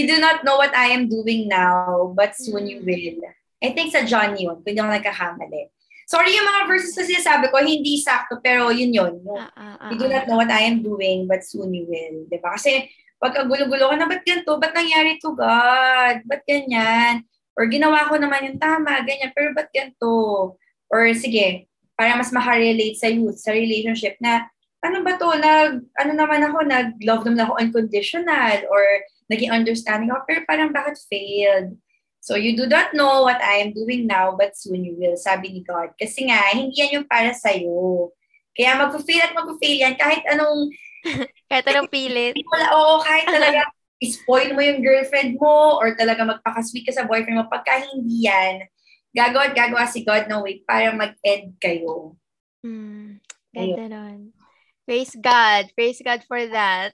you 0.02 0.10
do 0.10 0.18
not 0.18 0.42
know 0.42 0.58
what 0.58 0.74
I 0.74 0.90
am 0.98 1.06
doing 1.06 1.46
now, 1.46 2.10
but 2.18 2.34
soon 2.34 2.66
you 2.66 2.82
mm. 2.82 2.90
will. 2.90 3.22
I 3.62 3.78
think 3.78 3.94
sa 3.94 4.02
John 4.02 4.34
yun, 4.34 4.66
kung 4.66 4.74
hindi 4.74 4.82
ako 4.82 4.90
nagkakamali. 4.98 5.70
Sorry, 6.10 6.34
yung 6.34 6.50
mga 6.50 6.62
verses 6.68 6.98
kasi 6.98 7.16
sabi 7.22 7.48
ko, 7.54 7.62
hindi 7.62 8.02
sakto, 8.02 8.42
pero 8.42 8.74
yun 8.74 8.92
yun. 8.92 9.22
Uh, 9.22 9.48
uh, 9.54 9.78
uh, 9.80 9.90
you 9.94 10.02
do 10.02 10.10
not 10.10 10.26
know 10.26 10.42
what 10.42 10.50
I 10.50 10.66
am 10.66 10.82
doing, 10.82 11.30
but 11.30 11.46
soon 11.46 11.72
you 11.72 11.86
will. 11.88 12.28
Di 12.28 12.42
ba? 12.42 12.58
Kasi 12.58 12.90
pagka 13.22 13.46
gulo-gulo 13.46 13.94
ka 13.94 13.96
na, 13.96 14.10
ba't 14.10 14.26
ganito? 14.26 14.58
Ba't 14.58 14.74
nangyari 14.76 15.22
to, 15.22 15.32
God? 15.38 16.26
Ba't 16.26 16.44
ganyan? 16.44 17.24
Or 17.56 17.70
ginawa 17.70 18.10
ko 18.10 18.18
naman 18.18 18.44
yung 18.50 18.60
tama, 18.60 19.06
ganyan, 19.08 19.32
pero 19.32 19.54
ba't 19.56 19.72
ganito? 19.72 20.58
Or 20.92 21.06
sige, 21.16 21.70
para 21.96 22.18
mas 22.18 22.34
makarelate 22.34 22.98
sa 22.98 23.08
youth, 23.08 23.38
sa 23.40 23.54
relationship 23.54 24.18
na 24.20 24.50
ano 24.82 25.06
ba 25.06 25.14
to, 25.18 25.30
nag, 25.38 25.86
ano 26.02 26.12
naman 26.18 26.42
ako, 26.42 26.58
nag-love 26.66 27.24
naman 27.30 27.42
ako 27.46 27.54
unconditional 27.62 28.58
or 28.68 28.82
naging 29.30 29.54
understanding 29.54 30.10
ako, 30.10 30.26
pero 30.26 30.40
parang 30.50 30.74
bakit 30.74 30.98
failed? 31.06 31.78
So 32.22 32.38
you 32.38 32.54
do 32.54 32.70
not 32.70 32.94
know 32.94 33.26
what 33.26 33.42
I 33.42 33.66
am 33.66 33.74
doing 33.74 34.06
now, 34.06 34.34
but 34.38 34.54
soon 34.54 34.86
you 34.86 34.98
will, 34.98 35.18
sabi 35.18 35.54
ni 35.54 35.62
God. 35.66 35.94
Kasi 35.98 36.30
nga, 36.30 36.54
hindi 36.54 36.78
yan 36.82 37.02
yung 37.02 37.08
para 37.10 37.34
sa'yo. 37.34 38.10
Kaya 38.54 38.78
mag-fail 38.78 39.26
at 39.26 39.34
mag-fail 39.34 39.78
yan 39.82 39.96
kahit 39.98 40.22
anong... 40.30 40.70
kahit 41.50 41.66
anong 41.66 41.90
pilit. 41.90 42.38
Wala, 42.46 42.68
oo, 42.78 43.02
kahit 43.02 43.26
talaga 43.30 43.62
spoil 44.18 44.58
mo 44.58 44.62
yung 44.66 44.82
girlfriend 44.82 45.38
mo 45.38 45.78
or 45.78 45.94
talaga 45.94 46.26
magpakasweet 46.26 46.90
ka 46.90 46.94
sa 46.94 47.06
boyfriend 47.06 47.38
mo. 47.38 47.46
Pagka 47.46 47.86
hindi 47.86 48.26
yan, 48.26 48.66
gagawa 49.14 49.54
at 49.54 49.54
gagawa 49.54 49.86
si 49.86 50.02
God 50.02 50.26
ng 50.26 50.42
way 50.42 50.66
para 50.66 50.90
mag-end 50.90 51.54
kayo. 51.62 52.18
Hmm. 52.66 53.22
Ganda 53.54 53.86
nun. 53.86 54.41
Praise 54.92 55.16
God. 55.16 55.72
Praise 55.72 56.04
God 56.04 56.20
for 56.28 56.44
that. 56.52 56.92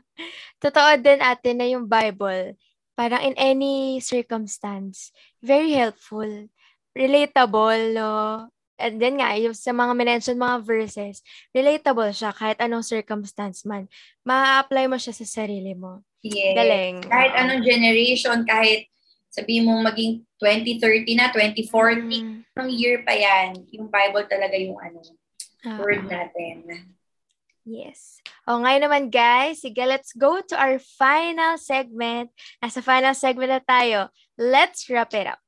Totoo 0.64 0.96
din 0.96 1.20
ate 1.20 1.52
na 1.52 1.68
yung 1.68 1.84
Bible, 1.84 2.56
parang 2.96 3.20
in 3.20 3.36
any 3.36 4.00
circumstance, 4.00 5.12
very 5.44 5.76
helpful. 5.76 6.48
Relatable, 6.96 8.00
no? 8.00 8.48
And 8.80 8.96
then 8.96 9.20
nga, 9.20 9.36
yung 9.36 9.52
sa 9.52 9.76
mga 9.76 9.92
mention 9.92 10.40
mga 10.40 10.64
verses, 10.64 11.20
relatable 11.52 12.16
siya 12.16 12.32
kahit 12.32 12.64
anong 12.64 12.80
circumstance 12.80 13.68
man. 13.68 13.92
Ma-apply 14.24 14.88
mo 14.88 14.96
siya 14.96 15.12
sa 15.12 15.28
sarili 15.28 15.76
mo. 15.76 16.00
Yes. 16.24 16.56
Galing. 16.56 17.04
Kahit 17.04 17.36
anong 17.36 17.60
generation, 17.60 18.40
kahit 18.48 18.88
sabi 19.28 19.60
mo 19.60 19.84
maging 19.84 20.24
2030 20.40 21.12
na, 21.20 21.28
2040, 21.28 22.08
mm. 22.08 22.56
ng 22.56 22.68
year 22.72 23.04
pa 23.04 23.12
yan, 23.12 23.68
yung 23.68 23.92
Bible 23.92 24.24
talaga 24.32 24.56
yung 24.56 24.80
ano, 24.80 25.04
uh, 25.68 25.76
word 25.76 26.08
natin. 26.08 26.64
Yes. 27.64 28.20
O 28.44 28.60
ngayon 28.60 28.84
naman 28.84 29.04
guys, 29.08 29.64
sige, 29.64 29.80
let's 29.88 30.12
go 30.12 30.44
to 30.44 30.52
our 30.52 30.76
final 30.76 31.56
segment. 31.56 32.28
Nasa 32.60 32.84
final 32.84 33.16
segment 33.16 33.48
na 33.56 33.62
tayo. 33.64 34.12
Let's 34.36 34.84
wrap 34.92 35.16
it 35.16 35.32
up. 35.32 35.40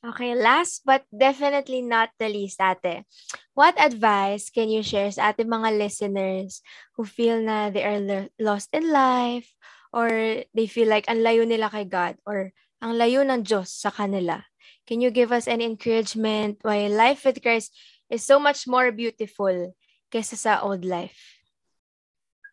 Okay, 0.00 0.32
last 0.32 0.80
but 0.88 1.04
definitely 1.12 1.84
not 1.84 2.08
the 2.16 2.24
least, 2.24 2.56
ate. 2.56 3.04
What 3.52 3.76
advice 3.76 4.48
can 4.48 4.72
you 4.72 4.80
share 4.80 5.12
sa 5.12 5.28
ating 5.28 5.52
mga 5.52 5.76
listeners 5.76 6.64
who 6.96 7.04
feel 7.04 7.36
na 7.44 7.68
they 7.68 7.84
are 7.84 8.00
lo- 8.00 8.32
lost 8.40 8.72
in 8.72 8.88
life 8.88 9.52
or 9.92 10.08
they 10.56 10.64
feel 10.64 10.88
like 10.88 11.04
ang 11.04 11.20
layo 11.20 11.44
nila 11.44 11.68
kay 11.68 11.84
God 11.84 12.16
or 12.24 12.48
ang 12.80 12.96
layo 12.96 13.20
ng 13.28 13.44
Diyos 13.44 13.68
sa 13.68 13.92
kanila? 13.92 14.48
Can 14.88 15.04
you 15.04 15.12
give 15.12 15.36
us 15.36 15.44
any 15.44 15.68
encouragement 15.68 16.64
why 16.64 16.88
life 16.88 17.28
with 17.28 17.44
Christ 17.44 17.76
is 18.08 18.24
so 18.24 18.40
much 18.40 18.64
more 18.64 18.88
beautiful 18.96 19.76
kaysa 20.10 20.36
sa 20.36 20.60
old 20.66 20.82
life? 20.82 21.40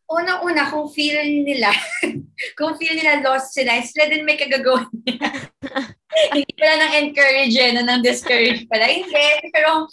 Una-una, 0.08 0.72
kung 0.72 0.88
feel 0.88 1.20
nila, 1.44 1.68
kung 2.58 2.80
feel 2.80 2.96
nila 2.96 3.20
lost 3.20 3.52
sila, 3.52 3.76
sila 3.84 4.08
din 4.08 4.24
may 4.24 4.40
kagagawin 4.40 4.88
hindi 6.34 6.54
pala 6.58 6.76
nang 6.80 6.94
encourage, 6.98 7.58
no, 7.76 7.82
nang 7.84 8.02
discourage 8.02 8.66
pala. 8.72 8.90
Hindi, 8.90 9.52
pero, 9.54 9.86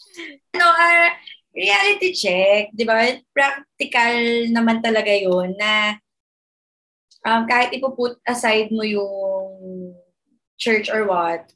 ano, 0.55 0.67
uh, 0.71 1.09
reality 1.53 2.15
check, 2.15 2.73
di 2.73 2.85
ba? 2.87 3.13
Practical 3.35 4.49
naman 4.51 4.81
talaga 4.81 5.13
yun 5.13 5.55
na 5.59 5.99
um, 7.27 7.45
kahit 7.47 7.75
ipuput 7.75 8.19
aside 8.25 8.71
mo 8.73 8.83
yung 8.83 9.93
church 10.57 10.89
or 10.89 11.05
what, 11.05 11.51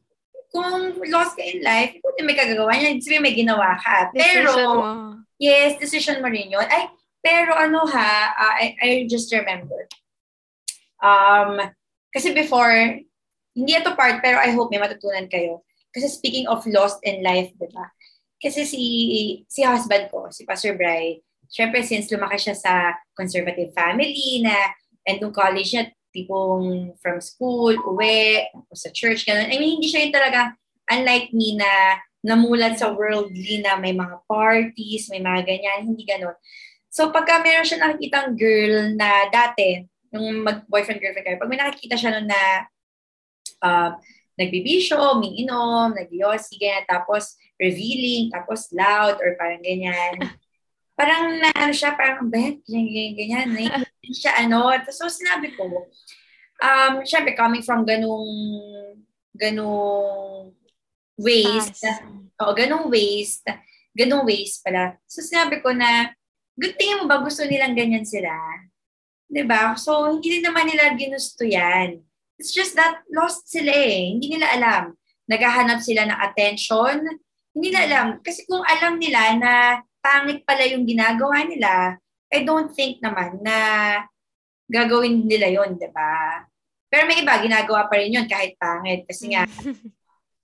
kung 0.49 0.97
lost 1.13 1.37
ka 1.37 1.45
in 1.45 1.61
life, 1.61 1.97
kung 2.01 2.25
may 2.25 2.37
kagagawa 2.37 2.73
niya, 2.75 2.97
sabi 3.01 3.21
may 3.21 3.37
ginawa 3.37 3.77
ka. 3.79 4.11
Pero. 4.17 4.53
Yes, 5.39 5.79
decision 5.79 6.21
mo 6.21 6.29
rin 6.29 6.51
yun. 6.51 6.67
Ay, 6.67 6.91
pero 7.23 7.55
ano 7.55 7.87
ha, 7.87 8.35
uh, 8.35 8.55
I, 8.59 8.67
I 8.79 8.89
just 9.11 9.31
remember. 9.35 9.87
Um, 10.99 11.63
kasi 12.15 12.35
before, 12.35 13.03
hindi 13.55 13.73
ito 13.75 13.95
part, 13.95 14.23
pero 14.23 14.39
I 14.39 14.55
hope 14.55 14.71
may 14.71 14.83
matutunan 14.83 15.31
kayo. 15.31 15.63
Kasi 15.91 16.07
speaking 16.11 16.47
of 16.47 16.67
lost 16.69 17.03
in 17.03 17.23
life, 17.23 17.51
di 17.59 17.67
ba? 17.71 17.91
Kasi 18.39 18.63
si, 18.63 18.83
si 19.51 19.61
husband 19.67 20.11
ko, 20.15 20.31
si 20.31 20.47
Pastor 20.47 20.79
Bry, 20.79 21.19
syempre 21.51 21.83
since 21.83 22.13
lumaki 22.13 22.39
siya 22.39 22.55
sa 22.55 22.95
conservative 23.17 23.75
family 23.75 24.45
na, 24.45 24.55
and 25.09 25.19
nung 25.19 25.35
college 25.35 25.75
niya, 25.75 25.91
tipong 26.15 26.95
from 27.03 27.19
school, 27.19 27.75
uwi, 27.89 28.47
sa 28.73 28.93
church, 28.95 29.27
ganun. 29.27 29.51
I 29.51 29.57
mean, 29.59 29.81
hindi 29.81 29.89
siya 29.91 30.07
yung 30.07 30.15
talagang, 30.15 30.49
unlike 30.89 31.35
me 31.35 31.59
na 31.59 32.01
namulat 32.29 32.77
sa 32.77 32.93
worldly 32.93 33.65
na 33.65 33.81
may 33.81 33.97
mga 33.97 34.21
parties, 34.29 35.09
may 35.09 35.25
mga 35.25 35.49
ganyan, 35.49 35.89
hindi 35.89 36.05
ganun. 36.05 36.37
So, 36.93 37.09
pagka 37.09 37.41
meron 37.41 37.65
siya 37.65 37.81
nakikitang 37.81 38.37
girl 38.37 38.93
na 38.93 39.33
dati, 39.33 39.89
nung 40.13 40.45
mag-boyfriend-girlfriend 40.45 41.25
kayo, 41.25 41.41
pag 41.41 41.49
may 41.49 41.61
nakikita 41.61 41.97
siya 41.97 42.17
nun 42.17 42.29
na 42.29 42.43
uh, 43.65 43.91
nagbibisyo, 44.37 44.97
umiinom, 45.17 45.97
nagyosi, 45.97 46.61
ganyan, 46.61 46.85
tapos 46.85 47.41
revealing, 47.57 48.29
tapos 48.29 48.69
loud, 48.77 49.17
or 49.25 49.35
parang 49.41 49.65
ganyan. 49.65 50.21
parang 50.99 51.39
na, 51.41 51.51
ano 51.55 51.73
siya, 51.73 51.97
parang, 51.97 52.29
bet, 52.29 52.61
ganyan, 52.69 53.17
ganyan, 53.17 53.49
ganyan. 53.55 53.85
Siya, 54.09 54.41
ano, 54.41 54.73
so 54.89 55.05
sinabi 55.07 55.53
ko, 55.53 55.69
um, 56.65 56.95
syempre, 57.05 57.37
coming 57.37 57.61
from 57.61 57.85
ganung, 57.85 58.25
ganung 59.37 60.57
ways, 61.19 61.67
na, 61.83 61.93
oh, 62.41 62.55
ganung 62.55 62.87
ways, 62.89 63.43
ganung 63.93 64.23
ways 64.25 64.63
pala. 64.63 64.97
So 65.11 65.21
sinabi 65.21 65.59
ko 65.59 65.75
na, 65.75 66.15
good 66.55 66.79
tingin 66.79 67.03
mo 67.03 67.11
ba 67.11 67.19
gusto 67.19 67.43
nilang 67.43 67.75
ganyan 67.75 68.07
sila? 68.07 68.33
ba? 69.45 69.77
So 69.77 70.09
hindi 70.09 70.39
din 70.39 70.47
naman 70.47 70.71
nila 70.71 70.95
ginusto 70.97 71.45
'yan. 71.45 72.01
It's 72.39 72.55
just 72.55 72.79
that 72.79 73.03
lost 73.11 73.51
sila 73.51 73.75
eh. 73.75 74.15
Hindi 74.15 74.39
nila 74.39 74.55
alam. 74.55 74.95
Naghahanap 75.27 75.83
sila 75.83 76.07
ng 76.07 76.19
attention. 76.23 77.03
Hindi 77.53 77.75
nila 77.75 77.81
alam. 77.91 78.07
Kasi 78.23 78.47
kung 78.47 78.63
alam 78.63 78.97
nila 78.97 79.35
na 79.37 79.53
pangit 79.99 80.47
pala 80.47 80.63
yung 80.71 80.87
ginagawa 80.87 81.43
nila, 81.43 81.99
I 82.31 82.47
don't 82.47 82.71
think 82.71 83.03
naman 83.03 83.43
na 83.43 83.57
gagawin 84.71 85.27
nila 85.27 85.51
yon 85.51 85.75
di 85.81 85.91
ba? 85.91 86.47
Pero 86.89 87.05
may 87.11 87.21
iba, 87.21 87.37
ginagawa 87.43 87.91
pa 87.91 87.99
rin 88.01 88.15
yun 88.15 88.29
kahit 88.31 88.55
pangit. 88.57 89.05
Kasi 89.05 89.35
nga, 89.35 89.45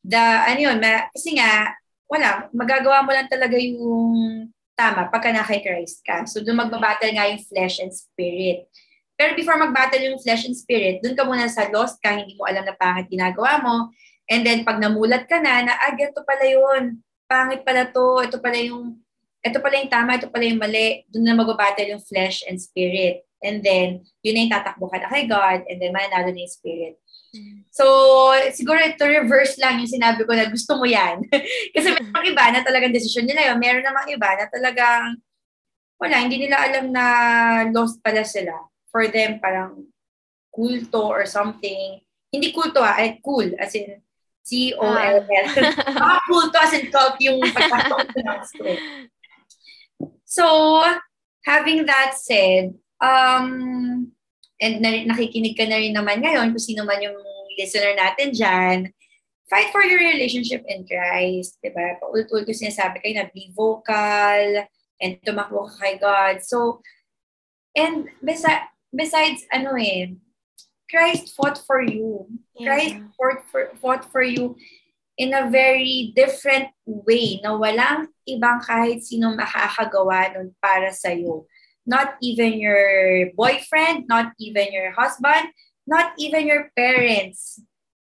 the, 0.05 0.21
ano 0.21 0.61
yun, 0.61 0.79
ma, 0.79 1.09
kasi 1.11 1.35
nga, 1.35 1.73
wala, 2.05 2.47
magagawa 2.53 3.03
mo 3.03 3.11
lang 3.11 3.27
talaga 3.27 3.57
yung 3.57 4.53
tama 4.77 5.09
pagka 5.09 5.33
na 5.33 5.47
Christ 5.47 6.05
ka. 6.05 6.29
So, 6.29 6.45
doon 6.45 6.69
magbabattle 6.69 7.17
nga 7.17 7.31
yung 7.33 7.43
flesh 7.43 7.81
and 7.81 7.91
spirit. 7.91 8.69
Pero 9.15 9.39
before 9.39 9.57
mag-battle 9.57 10.03
yung 10.11 10.21
flesh 10.21 10.45
and 10.45 10.59
spirit, 10.59 10.99
dun 10.99 11.15
ka 11.15 11.23
muna 11.23 11.47
sa 11.47 11.71
lost 11.71 12.03
ka, 12.03 12.19
hindi 12.19 12.35
mo 12.35 12.45
alam 12.51 12.67
na 12.67 12.75
pangit 12.75 13.07
ginagawa 13.07 13.63
mo. 13.63 13.75
And 14.27 14.43
then 14.43 14.67
pag 14.67 14.83
namulat 14.83 15.31
ka 15.31 15.39
na, 15.39 15.63
na 15.63 15.73
ah, 15.79 15.95
ganito 15.95 16.27
pala 16.27 16.45
yun. 16.45 16.99
Pangit 17.31 17.63
pala 17.63 17.87
to. 17.87 18.27
Ito 18.27 18.43
pala 18.43 18.59
yung, 18.59 18.99
ito 19.45 19.59
pala 19.63 19.75
yung 19.79 19.93
tama, 19.93 20.19
ito 20.19 20.27
pala 20.27 20.45
yung 20.45 20.59
mali. 20.59 21.07
Doon 21.15 21.25
na 21.31 21.39
mag-battle 21.39 21.95
yung 21.95 22.03
flesh 22.03 22.43
and 22.51 22.59
spirit. 22.59 23.23
And 23.39 23.63
then, 23.63 24.03
yun 24.25 24.35
na 24.35 24.41
yung 24.43 24.55
tatakbo 24.59 24.91
ka 24.91 24.99
na 24.99 25.07
kay 25.07 25.31
God. 25.31 25.63
And 25.71 25.79
then, 25.79 25.95
mananalo 25.95 26.35
na 26.35 26.43
yung 26.43 26.51
spirit. 26.51 26.99
So, 27.75 27.85
siguro 28.55 28.79
ito 28.79 29.03
reverse 29.03 29.59
lang 29.59 29.83
yung 29.83 29.91
sinabi 29.91 30.23
ko 30.23 30.31
na 30.31 30.47
gusto 30.47 30.79
mo 30.79 30.87
yan. 30.87 31.27
Kasi 31.75 31.87
may 31.91 32.07
mga 32.07 32.31
iba 32.31 32.45
na 32.55 32.61
talagang 32.63 32.95
decision 32.95 33.27
nila 33.27 33.51
yun. 33.51 33.59
Meron 33.59 33.83
namang 33.83 34.07
iba 34.15 34.31
na 34.39 34.47
talagang, 34.47 35.19
wala, 35.99 36.17
hindi 36.23 36.47
nila 36.47 36.63
alam 36.63 36.95
na 36.95 37.05
lost 37.75 37.99
pala 37.99 38.23
sila 38.23 38.55
for 38.95 39.11
them 39.11 39.43
parang 39.43 39.91
kulto 40.55 41.11
or 41.11 41.27
something. 41.27 41.99
Hindi 42.31 42.55
kulto 42.55 42.79
ah, 42.79 42.95
ay 42.95 43.19
cool, 43.19 43.51
as 43.59 43.75
in 43.75 43.99
C-O-L-L. 44.47 45.47
Ah. 45.99 46.23
kulto 46.31 46.57
as 46.63 46.79
in 46.79 46.95
cult 46.95 47.19
yung 47.19 47.43
pagkakapronounce 47.51 48.55
ko. 48.55 48.71
So, 50.23 50.47
having 51.43 51.87
that 51.91 52.15
said, 52.15 52.79
um, 53.03 54.14
and 54.65 54.81
na- 54.81 55.13
nakikinig 55.13 55.53
ka 55.53 55.69
na 55.69 55.77
rin 55.77 55.93
naman 55.93 56.25
ngayon 56.25 56.57
kung 56.57 56.65
sino 56.65 56.89
man 56.89 57.05
yung 57.05 57.21
listener 57.61 57.93
natin 57.93 58.33
dyan, 58.33 58.79
fight 59.53 59.69
for 59.69 59.85
your 59.85 60.01
relationship 60.01 60.65
in 60.65 60.89
Christ. 60.89 61.61
Diba? 61.61 62.01
Paulit-ulit 62.01 62.49
ko 62.49 62.57
sinasabi 62.57 63.05
kayo 63.05 63.21
na 63.21 63.29
be 63.29 63.53
vocal 63.53 64.65
and 64.99 65.21
tumakbo 65.21 65.69
ka 65.69 65.75
kay 65.85 65.95
God. 66.01 66.41
So, 66.41 66.81
and 67.77 68.09
besa, 68.25 68.73
besides, 68.89 69.45
ano 69.53 69.77
eh, 69.77 70.17
Christ 70.89 71.37
fought 71.37 71.61
for 71.61 71.85
you. 71.85 72.27
Yeah. 72.57 72.73
Christ 72.73 72.97
fought 73.21 73.41
for, 73.53 73.63
fought 73.79 74.05
for 74.09 74.25
you 74.25 74.57
in 75.15 75.31
a 75.35 75.47
very 75.47 76.11
different 76.17 76.75
way 76.87 77.39
na 77.39 77.55
walang 77.55 78.11
ibang 78.27 78.59
kahit 78.65 79.07
sino 79.07 79.31
makakagawa 79.37 80.35
nun 80.35 80.51
para 80.59 80.91
sa'yo. 80.91 81.47
Not 81.85 82.17
even 82.25 82.57
your 82.57 83.31
boyfriend, 83.37 84.09
not 84.09 84.33
even 84.41 84.73
your 84.73 84.97
husband, 84.97 85.53
not 85.85 86.17
even 86.17 86.49
your 86.49 86.73
parents. 86.73 87.61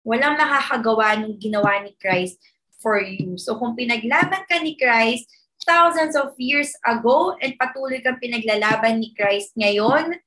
Walang 0.07 0.39
makakagawa 0.39 1.19
nung 1.19 1.43
ginawa 1.43 1.83
ni 1.83 1.99
Christ 1.99 2.39
for 2.79 3.03
you. 3.03 3.35
So 3.35 3.59
kung 3.59 3.75
pinaglaban 3.75 4.47
ka 4.47 4.63
ni 4.63 4.79
Christ 4.79 5.27
thousands 5.67 6.15
of 6.15 6.37
years 6.39 6.71
ago 6.87 7.35
and 7.41 7.57
patuloy 7.59 7.99
kang 8.05 8.21
pinaglalaban 8.21 9.01
ni 9.01 9.17
Christ 9.17 9.57
ngayon, 9.59 10.21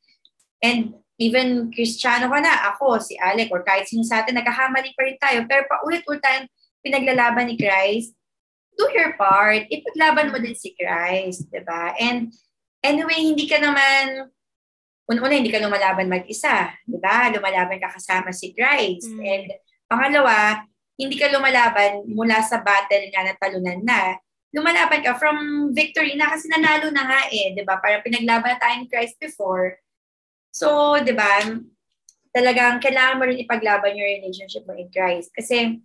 And 0.61 0.97
even 1.21 1.69
Kristiyano 1.69 2.29
ka 2.29 2.39
na, 2.41 2.73
ako, 2.73 2.97
si 3.01 3.17
Alec, 3.17 3.53
or 3.53 3.61
kahit 3.61 3.89
sino 3.89 4.01
sa 4.01 4.21
atin, 4.21 4.37
nagkahamali 4.37 4.93
pa 4.97 5.01
rin 5.05 5.17
tayo. 5.21 5.39
Pero 5.45 5.69
paulit-ulit 5.69 6.21
tayong 6.21 6.49
pinaglalaban 6.81 7.49
ni 7.49 7.55
Christ, 7.57 8.13
do 8.77 8.89
your 8.93 9.17
part. 9.17 9.65
Ipaglaban 9.69 10.33
mo 10.33 10.37
din 10.41 10.57
si 10.57 10.73
Christ, 10.73 11.49
di 11.49 11.61
ba? 11.61 11.93
And 11.97 12.33
anyway, 12.87 13.19
hindi 13.19 13.45
ka 13.45 13.59
naman, 13.59 14.31
una-una, 15.07 15.35
hindi 15.35 15.51
ka 15.51 15.59
lumalaban 15.59 16.07
mag-isa, 16.07 16.71
di 16.87 16.97
ba? 16.99 17.27
Lumalaban 17.31 17.79
ka 17.79 17.91
kasama 17.91 18.31
si 18.31 18.55
Christ. 18.55 19.11
Mm. 19.11 19.21
And 19.23 19.47
pangalawa, 19.91 20.63
hindi 20.95 21.19
ka 21.19 21.29
lumalaban 21.29 22.07
mula 22.07 22.39
sa 22.41 22.63
battle 22.63 23.11
nga 23.11 23.27
na 23.27 23.35
talunan 23.35 23.83
na. 23.83 24.15
Lumalaban 24.55 25.03
ka 25.03 25.19
from 25.19 25.69
victory 25.75 26.15
na 26.15 26.31
kasi 26.31 26.47
nanalo 26.47 26.87
na 26.89 27.03
nga 27.03 27.21
eh, 27.29 27.51
di 27.51 27.61
ba? 27.67 27.77
Parang 27.77 28.01
pinaglaban 28.01 28.55
na 28.55 28.61
tayo 28.63 28.75
ni 28.79 28.87
Christ 28.87 29.19
before, 29.19 29.77
So, 30.57 30.97
di 31.05 31.13
ba, 31.13 31.45
talagang 32.33 32.81
kailangan 32.81 33.17
mo 33.21 33.23
rin 33.29 33.37
ipaglaban 33.37 33.93
yung 33.93 34.09
relationship 34.17 34.65
mo 34.65 34.73
in 34.73 34.89
Christ. 34.89 35.29
Kasi 35.29 35.77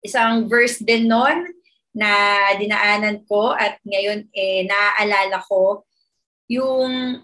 isang 0.00 0.48
verse 0.48 0.80
din 0.80 1.12
nun 1.12 1.44
na 1.92 2.08
dinaanan 2.56 3.28
ko 3.28 3.52
at 3.52 3.76
ngayon 3.84 4.30
eh 4.32 4.64
naaalala 4.64 5.44
ko 5.44 5.84
yung 6.48 7.22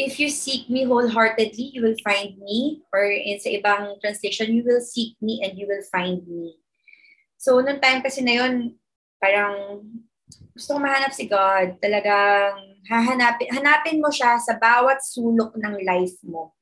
if 0.00 0.18
you 0.18 0.32
seek 0.32 0.66
me 0.72 0.84
wholeheartedly, 0.84 1.70
you 1.76 1.84
will 1.84 1.96
find 2.02 2.34
me. 2.40 2.82
Or 2.90 3.04
in 3.04 3.38
sa 3.38 3.52
ibang 3.52 4.00
translation, 4.00 4.56
you 4.56 4.64
will 4.64 4.80
seek 4.80 5.14
me 5.20 5.44
and 5.44 5.54
you 5.54 5.68
will 5.68 5.84
find 5.92 6.24
me. 6.26 6.56
So, 7.36 7.60
nung 7.60 7.78
time 7.78 8.00
kasi 8.02 8.24
na 8.24 8.42
yun, 8.42 8.74
parang 9.20 9.84
gusto 10.56 10.74
ko 10.74 10.78
mahanap 10.80 11.12
si 11.12 11.28
God. 11.28 11.78
Talagang 11.78 12.80
hahanapin, 12.88 13.52
hanapin 13.52 14.00
mo 14.00 14.08
siya 14.10 14.40
sa 14.40 14.56
bawat 14.56 15.04
sulok 15.04 15.54
ng 15.54 15.84
life 15.84 16.18
mo. 16.24 16.56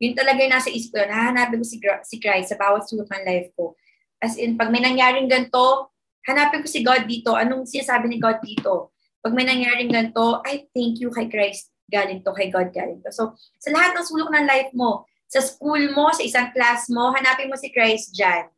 Yun 0.00 0.16
talaga 0.16 0.40
yung 0.40 0.54
nasa 0.56 0.72
isip 0.72 0.96
ko. 0.96 1.04
Hahanapin 1.04 1.60
ko 1.60 1.66
si, 1.66 1.76
si 2.08 2.16
Christ 2.16 2.56
sa 2.56 2.58
bawat 2.58 2.88
sulok 2.88 3.06
ng 3.12 3.24
life 3.28 3.52
ko. 3.52 3.76
As 4.16 4.40
in, 4.40 4.56
pag 4.56 4.72
may 4.72 4.80
nangyaring 4.80 5.28
ganito, 5.28 5.92
hanapin 6.24 6.64
ko 6.64 6.68
si 6.68 6.80
God 6.80 7.04
dito. 7.04 7.36
Anong 7.36 7.68
sinasabi 7.68 8.08
ni 8.08 8.16
God 8.16 8.40
dito? 8.40 8.96
Pag 9.20 9.32
may 9.36 9.44
nangyaring 9.44 9.92
ganito, 9.92 10.40
I 10.48 10.68
thank 10.72 11.00
you 11.00 11.12
kay 11.12 11.28
Christ 11.28 11.68
galing 11.90 12.24
to, 12.24 12.32
kay 12.32 12.48
God 12.48 12.72
galing 12.72 13.02
to. 13.04 13.10
So, 13.12 13.36
sa 13.60 13.68
lahat 13.74 13.92
ng 13.92 14.06
sulok 14.06 14.30
ng 14.32 14.46
life 14.48 14.72
mo, 14.72 15.04
sa 15.30 15.44
school 15.44 15.92
mo, 15.94 16.10
sa 16.10 16.24
isang 16.24 16.48
class 16.50 16.90
mo, 16.90 17.12
hanapin 17.14 17.50
mo 17.50 17.58
si 17.58 17.70
Christ 17.70 18.14
dyan. 18.16 18.50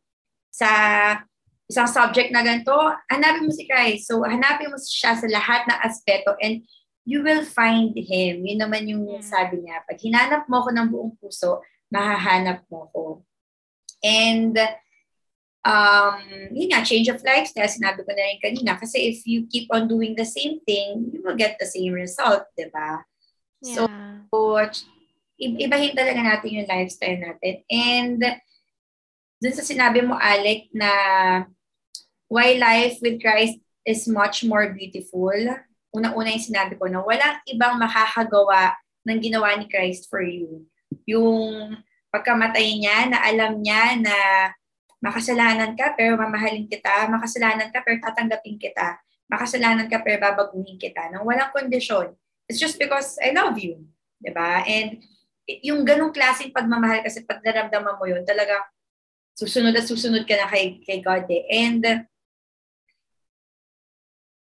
Sa 0.49 0.69
isang 1.69 1.89
subject 1.89 2.29
na 2.29 2.45
ganito, 2.45 2.73
hanapin 3.09 3.45
mo 3.45 3.53
si 3.53 3.65
Christ. 3.65 4.09
So, 4.09 4.21
hanapin 4.23 4.71
mo 4.71 4.77
siya 4.79 5.17
sa 5.17 5.27
lahat 5.27 5.65
ng 5.69 5.79
aspeto 5.83 6.37
and 6.41 6.65
you 7.03 7.21
will 7.21 7.43
find 7.43 7.91
Him. 7.93 8.47
Yun 8.47 8.63
naman 8.63 8.87
yung 8.87 9.19
sabi 9.19 9.59
niya. 9.59 9.83
Pag 9.83 9.99
hinanap 9.99 10.47
mo 10.47 10.63
ko 10.63 10.69
ng 10.71 10.87
buong 10.87 11.13
puso, 11.19 11.59
mahahanap 11.91 12.63
mo 12.71 12.89
ko. 12.89 13.03
And, 13.99 14.55
um, 15.63 16.19
yun 16.51 16.69
nga, 16.71 16.85
change 16.85 17.07
of 17.09 17.23
lifestyle, 17.23 17.67
sinabi 17.67 18.03
ko 18.03 18.11
na 18.11 18.23
rin 18.23 18.39
kanina. 18.43 18.79
Kasi 18.79 19.11
if 19.11 19.25
you 19.27 19.47
keep 19.47 19.71
on 19.71 19.87
doing 19.87 20.15
the 20.15 20.27
same 20.27 20.59
thing, 20.63 21.11
you 21.11 21.23
will 21.23 21.39
get 21.39 21.57
the 21.59 21.67
same 21.67 21.95
result, 21.95 22.47
di 22.55 22.67
ba? 22.69 23.03
Yeah. 23.63 23.75
So, 23.75 23.81
ibahin 25.39 25.95
talaga 25.95 26.19
natin 26.19 26.55
yung 26.61 26.69
lifestyle 26.69 27.19
natin. 27.19 27.63
And 27.71 28.19
dun 29.43 29.55
sa 29.55 29.63
sinabi 29.63 30.03
mo, 30.03 30.15
Alec, 30.19 30.71
na 30.71 30.91
why 32.31 32.55
life 32.55 32.99
with 33.03 33.19
Christ 33.19 33.59
is 33.83 34.07
much 34.07 34.43
more 34.47 34.71
beautiful. 34.71 35.35
Una-una 35.91 36.31
yung 36.31 36.47
sinabi 36.47 36.79
ko 36.79 36.87
na 36.87 37.03
walang 37.03 37.43
ibang 37.47 37.75
makakagawa 37.75 38.75
ng 39.03 39.19
ginawa 39.19 39.55
ni 39.59 39.67
Christ 39.67 40.07
for 40.07 40.23
you 40.23 40.63
yung 41.09 41.75
pagkamatay 42.13 42.77
niya, 42.77 43.09
na 43.09 43.19
alam 43.25 43.59
niya 43.59 43.97
na 43.99 44.15
makasalanan 45.03 45.75
ka 45.75 45.91
pero 45.99 46.15
mamahalin 46.15 46.63
kita, 46.71 47.11
makasalanan 47.11 47.67
ka 47.75 47.83
pero 47.83 47.99
tatanggapin 47.99 48.55
kita, 48.55 49.03
makasalanan 49.27 49.91
ka 49.91 49.99
pero 49.99 50.23
babaguhin 50.23 50.79
kita 50.79 51.11
nang 51.11 51.27
walang 51.27 51.51
kondisyon. 51.51 52.15
It's 52.47 52.55
just 52.55 52.79
because 52.79 53.19
I 53.19 53.35
love 53.35 53.59
you. 53.59 53.83
ba 54.23 54.23
diba? 54.23 54.51
And 54.63 54.89
yung 55.59 55.83
ganong 55.83 56.15
klaseng 56.15 56.55
pagmamahal 56.55 57.03
kasi 57.03 57.27
pag 57.27 57.43
naramdaman 57.43 57.99
mo 57.99 58.05
yun, 58.07 58.23
talaga 58.23 58.63
susunod 59.35 59.75
at 59.75 59.83
susunod 59.83 60.23
ka 60.23 60.39
na 60.39 60.47
kay, 60.47 60.79
kay 60.79 61.03
God 61.03 61.27
eh. 61.27 61.43
And 61.51 61.83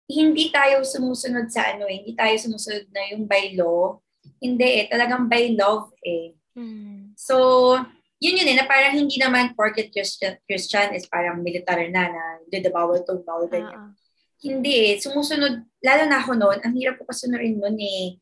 hindi 0.08 0.54
tayo 0.56 0.88
sumusunod 0.88 1.52
sa 1.52 1.76
ano 1.76 1.89
eh, 1.91 2.00
hindi 2.00 2.15
tayo 2.15 2.32
sumusunod 2.39 2.88
na 2.96 3.12
yung 3.12 3.28
by 3.28 3.60
law, 3.60 4.00
hindi 4.39 4.86
eh, 4.86 4.88
talagang 4.88 5.28
by 5.28 5.58
love 5.58 5.91
eh. 6.00 6.32
Mm. 6.56 7.12
So, 7.20 7.76
yun 8.25 8.41
yun 8.41 8.49
eh, 8.49 8.57
na 8.57 8.65
parang 8.65 8.97
hindi 8.97 9.21
naman 9.21 9.53
porket 9.53 9.93
Christian, 9.93 10.41
Christian 10.49 10.97
is 10.97 11.05
parang 11.05 11.45
military 11.45 11.93
na, 11.93 12.09
na 12.09 12.23
hindi 12.41 12.57
na 12.65 12.73
bawal 12.73 13.05
to, 13.05 13.21
bawal 13.21 13.45
ganyan. 13.45 13.69
Uh-huh. 13.69 13.93
Hindi 14.41 14.73
eh, 14.89 14.95
sumusunod, 14.97 15.61
lalo 15.85 16.03
na 16.09 16.17
ako 16.17 16.31
noon, 16.33 16.57
ang 16.65 16.73
hirap 16.73 16.97
ko 16.97 17.05
pasunurin 17.05 17.61
noon 17.61 17.77
eh. 17.77 18.17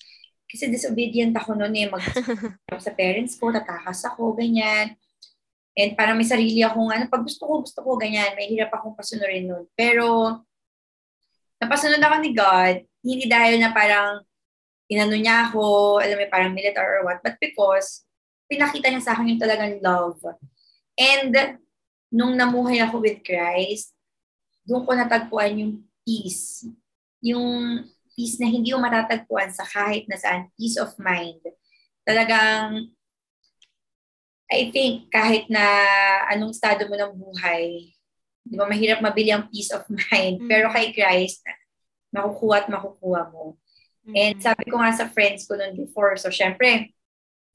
Kasi 0.52 0.70
disobedient 0.70 1.32
ako 1.34 1.56
noon 1.56 1.74
eh, 1.80 1.88
mag 1.88 2.04
sa 2.86 2.92
parents 2.92 3.40
ko, 3.40 3.50
tatakas 3.50 4.04
ako, 4.04 4.36
ganyan. 4.36 5.00
And 5.74 5.98
parang 5.98 6.20
may 6.20 6.28
sarili 6.28 6.62
akong, 6.62 6.92
ano, 6.92 7.08
pag 7.10 7.24
gusto 7.24 7.48
ko, 7.48 7.54
gusto 7.64 7.80
ko, 7.82 7.98
ganyan, 7.98 8.36
may 8.38 8.52
hirap 8.52 8.70
akong 8.76 8.94
pasunurin 8.94 9.50
noon. 9.50 9.66
Pero, 9.74 10.38
napasunod 11.58 11.98
ako 11.98 12.16
ni 12.22 12.32
God, 12.36 12.76
hindi 13.02 13.26
dahil 13.26 13.58
na 13.58 13.74
parang 13.74 14.22
inano 14.92 15.16
niya 15.18 15.50
ako, 15.50 15.98
alam 15.98 16.20
mo, 16.20 16.28
parang 16.30 16.54
militar 16.54 16.86
or 16.86 17.08
what, 17.10 17.24
but 17.26 17.40
because 17.42 18.06
pinakita 18.54 18.94
niya 18.94 19.02
sa 19.02 19.18
akin 19.18 19.34
yung 19.34 19.42
talagang 19.42 19.82
love. 19.82 20.22
And 20.94 21.34
nung 22.14 22.38
namuhay 22.38 22.78
ako 22.86 23.02
with 23.02 23.26
Christ, 23.26 23.98
doon 24.70 24.86
ko 24.86 24.94
natagpuan 24.94 25.58
yung 25.58 25.74
peace. 26.06 26.70
Yung 27.26 27.82
peace 28.14 28.38
na 28.38 28.46
hindi 28.46 28.70
mo 28.70 28.80
matatagpuan 28.86 29.50
sa 29.50 29.66
kahit 29.66 30.06
na 30.06 30.22
saan, 30.22 30.54
peace 30.54 30.78
of 30.78 30.94
mind. 31.02 31.42
Talagang, 32.06 32.94
I 34.54 34.70
think, 34.70 35.10
kahit 35.10 35.50
na 35.50 35.66
anong 36.30 36.54
estado 36.54 36.86
mo 36.86 36.94
ng 36.94 37.14
buhay, 37.18 37.90
di 38.46 38.56
ba, 38.60 38.70
mahirap 38.70 39.02
mabili 39.02 39.34
ang 39.34 39.50
peace 39.50 39.74
of 39.74 39.82
mind. 39.90 40.46
Mm-hmm. 40.46 40.50
Pero 40.52 40.70
kay 40.70 40.94
Christ, 40.94 41.42
makukuha 42.14 42.56
at 42.62 42.68
makukuha 42.70 43.34
mo. 43.34 43.58
Mm-hmm. 44.06 44.14
And 44.14 44.36
sabi 44.38 44.70
ko 44.70 44.78
nga 44.78 44.94
sa 44.94 45.10
friends 45.10 45.50
ko 45.50 45.58
noon 45.58 45.74
before, 45.74 46.14
so 46.22 46.30
syempre, 46.30 46.93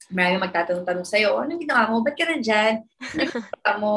marami 0.09 0.37
magtatanong-tanong 0.41 1.07
sa'yo, 1.07 1.37
oh, 1.37 1.41
anong 1.45 1.61
ginawa 1.61 1.89
mo? 1.89 2.01
Ba't 2.01 2.17
ka 2.17 2.25
nandyan? 2.25 2.85
Ano 3.65 3.77
mo? 3.79 3.95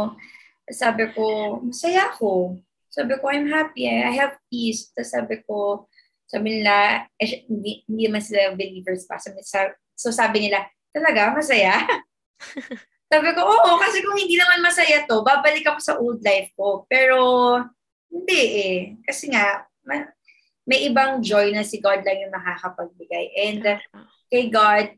Sabi 0.69 1.09
ko, 1.13 1.59
masaya 1.65 2.13
ako. 2.13 2.61
Sabi 2.93 3.17
ko, 3.19 3.25
I'm 3.33 3.49
happy. 3.49 3.89
I 3.89 4.13
have 4.21 4.37
peace. 4.53 4.93
Tapos 4.93 5.11
sabi 5.11 5.41
ko, 5.49 5.89
sabi 6.29 6.61
nila, 6.61 7.05
eh, 7.17 7.45
hindi, 7.49 7.85
hindi 7.89 8.09
naman 8.09 8.21
sila 8.25 8.53
believers 8.53 9.09
pa. 9.09 9.17
Sabi, 9.17 9.41
so 9.97 10.09
sabi 10.13 10.49
nila, 10.49 10.65
talaga, 10.93 11.33
masaya? 11.33 11.81
sabi 13.13 13.29
ko, 13.33 13.41
oo, 13.45 13.71
kasi 13.81 14.05
kung 14.05 14.17
hindi 14.17 14.37
naman 14.37 14.61
masaya 14.61 15.05
to, 15.09 15.25
babalik 15.25 15.65
ako 15.65 15.81
sa 15.81 15.97
old 15.97 16.21
life 16.21 16.53
ko. 16.57 16.85
Pero, 16.89 17.17
hindi 18.13 18.43
eh. 18.61 18.77
Kasi 19.09 19.33
nga, 19.33 19.65
may 20.63 20.87
ibang 20.87 21.19
joy 21.25 21.51
na 21.51 21.67
si 21.67 21.83
God 21.83 22.05
lang 22.07 22.23
yung 22.23 22.35
nakakapagbigay. 22.35 23.25
And 23.35 23.63
uh, 23.67 23.79
kay 24.31 24.47
God, 24.53 24.95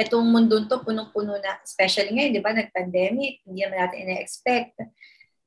itong 0.00 0.24
mundo 0.24 0.56
to 0.64 0.80
punong-puno 0.80 1.36
na, 1.36 1.60
especially 1.60 2.16
ngayon, 2.16 2.32
di 2.32 2.40
ba, 2.40 2.56
nag-pandemic, 2.56 3.44
hindi 3.44 3.60
naman 3.60 3.84
natin 3.84 4.08
ina-expect. 4.08 4.80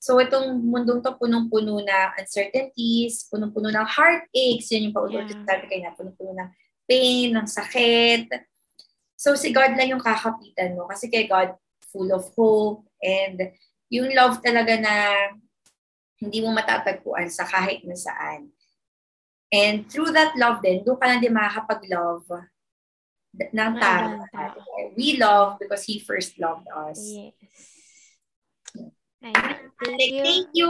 So 0.03 0.19
itong 0.19 0.61
mundong 0.67 0.99
to 0.99 1.15
punong-puno 1.15 1.79
na 1.81 2.13
uncertainties, 2.19 3.25
punong-puno 3.31 3.71
ng 3.71 3.87
heartaches, 3.87 4.67
yun 4.69 4.91
yung 4.91 4.95
paulit 4.95 5.31
yeah. 5.31 5.47
sabi 5.47 5.63
kayo 5.71 5.81
na, 5.87 5.95
punong-puno 5.95 6.31
ng 6.35 6.49
pain, 6.83 7.31
ng 7.31 7.47
sakit. 7.47 8.27
So 9.15 9.39
si 9.39 9.55
God 9.55 9.79
lang 9.79 9.95
yung 9.95 10.03
kakapitan 10.03 10.75
mo 10.75 10.91
kasi 10.91 11.07
kay 11.07 11.25
God 11.25 11.55
full 11.87 12.11
of 12.11 12.27
hope 12.35 12.83
and 12.99 13.55
yung 13.87 14.11
love 14.11 14.43
talaga 14.43 14.75
na 14.75 14.93
hindi 16.19 16.43
mo 16.43 16.51
matatagpuan 16.51 17.31
sa 17.31 17.47
kahit 17.47 17.87
na 17.87 17.95
saan. 17.95 18.51
And 19.55 19.87
through 19.87 20.11
that 20.11 20.35
love 20.35 20.59
din, 20.59 20.83
doon 20.83 20.99
ka 20.99 21.05
lang 21.07 21.23
din 21.23 21.31
makakapag-love 21.31 22.27
ng 23.33 23.73
tao. 23.81 24.21
We 24.93 25.17
love 25.17 25.57
because 25.57 25.83
He 25.83 25.99
first 25.99 26.37
loved 26.37 26.69
us. 26.69 27.01
Yes. 27.01 27.33
Thank 29.23 30.11
you. 30.11 30.23
Thank 30.23 30.47
you. 30.53 30.69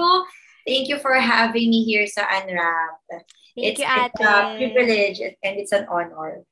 Thank 0.64 0.88
you 0.88 0.98
for 1.04 1.16
having 1.20 1.68
me 1.68 1.84
here 1.84 2.08
sa 2.08 2.24
Unwrap. 2.24 3.04
Thank 3.12 3.26
it's, 3.56 3.80
you, 3.84 3.88
Ate. 3.90 4.16
It's 4.16 4.24
a 4.24 4.56
privilege 4.56 5.20
and 5.44 5.54
it's 5.60 5.76
an 5.76 5.92
honor. 5.92 6.48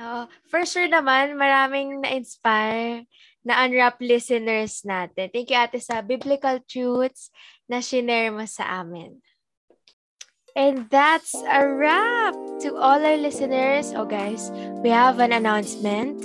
Oh, 0.00 0.32
for 0.48 0.64
sure 0.64 0.88
naman, 0.88 1.36
maraming 1.36 2.00
na-inspire 2.00 3.04
na 3.44 3.60
Unwrap 3.68 4.00
listeners 4.00 4.80
natin. 4.88 5.28
Thank 5.28 5.52
you, 5.52 5.60
Ate, 5.60 5.76
sa 5.76 6.00
biblical 6.00 6.56
truths 6.64 7.28
na 7.68 7.84
shinare 7.84 8.32
mo 8.32 8.48
sa 8.48 8.80
amin. 8.80 9.20
And 10.56 10.88
that's 10.88 11.36
a 11.36 11.62
wrap 11.68 12.34
to 12.60 12.76
all 12.76 13.00
our 13.00 13.16
listeners. 13.16 13.92
Oh, 13.96 14.04
guys, 14.04 14.52
we 14.84 14.92
have 14.92 15.18
an 15.18 15.32
announcement. 15.32 16.20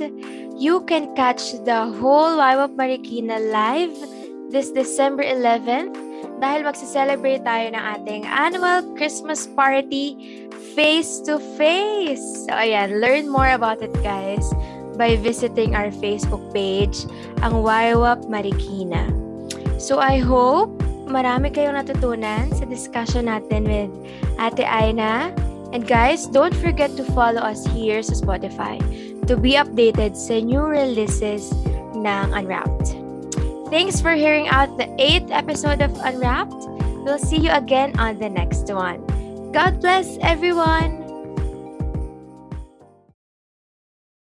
You 0.59 0.83
can 0.83 1.15
catch 1.15 1.55
the 1.63 1.87
whole 1.95 2.39
of 2.39 2.75
Marikina 2.75 3.39
live 3.51 3.95
this 4.51 4.71
December 4.71 5.23
11th 5.23 5.95
dahil 6.43 6.67
magse-celebrate 6.67 7.47
tayo 7.47 7.71
ng 7.71 7.79
ating 7.79 8.27
annual 8.27 8.83
Christmas 8.99 9.47
party 9.55 10.19
face 10.75 11.23
to 11.23 11.39
face. 11.55 12.23
So, 12.47 12.51
ayan, 12.51 12.99
learn 12.99 13.31
more 13.31 13.55
about 13.55 13.79
it, 13.79 13.95
guys, 14.03 14.43
by 14.99 15.15
visiting 15.15 15.71
our 15.71 15.87
Facebook 16.03 16.43
page, 16.51 17.07
ang 17.39 17.63
YWAP 17.63 18.27
Marikina. 18.27 19.07
So, 19.79 20.03
I 20.03 20.19
hope 20.19 20.75
marami 21.07 21.55
kayong 21.55 21.79
natutunan 21.79 22.51
sa 22.51 22.67
discussion 22.67 23.31
natin 23.31 23.63
with 23.63 23.91
Ate 24.35 24.67
Aina. 24.67 25.31
And 25.75 25.83
guys, 25.85 26.25
don't 26.25 26.55
forget 26.55 26.95
to 26.95 27.03
follow 27.11 27.43
us 27.43 27.67
here 27.67 27.99
sa 27.99 28.15
Spotify 28.15 28.79
to 29.27 29.35
be 29.35 29.59
updated 29.59 30.15
sa 30.15 30.39
new 30.39 30.63
releases 30.63 31.51
ng 31.91 32.31
Unwrapped. 32.31 32.95
Thanks 33.67 33.99
for 33.99 34.15
hearing 34.15 34.47
out 34.47 34.71
the 34.79 34.87
8th 34.95 35.35
episode 35.35 35.83
of 35.83 35.91
Unwrapped. 35.99 36.63
We'll 37.03 37.19
see 37.19 37.43
you 37.43 37.51
again 37.51 37.91
on 37.99 38.23
the 38.23 38.31
next 38.31 38.71
one. 38.71 39.03
God 39.51 39.83
bless 39.83 40.15
everyone! 40.23 41.04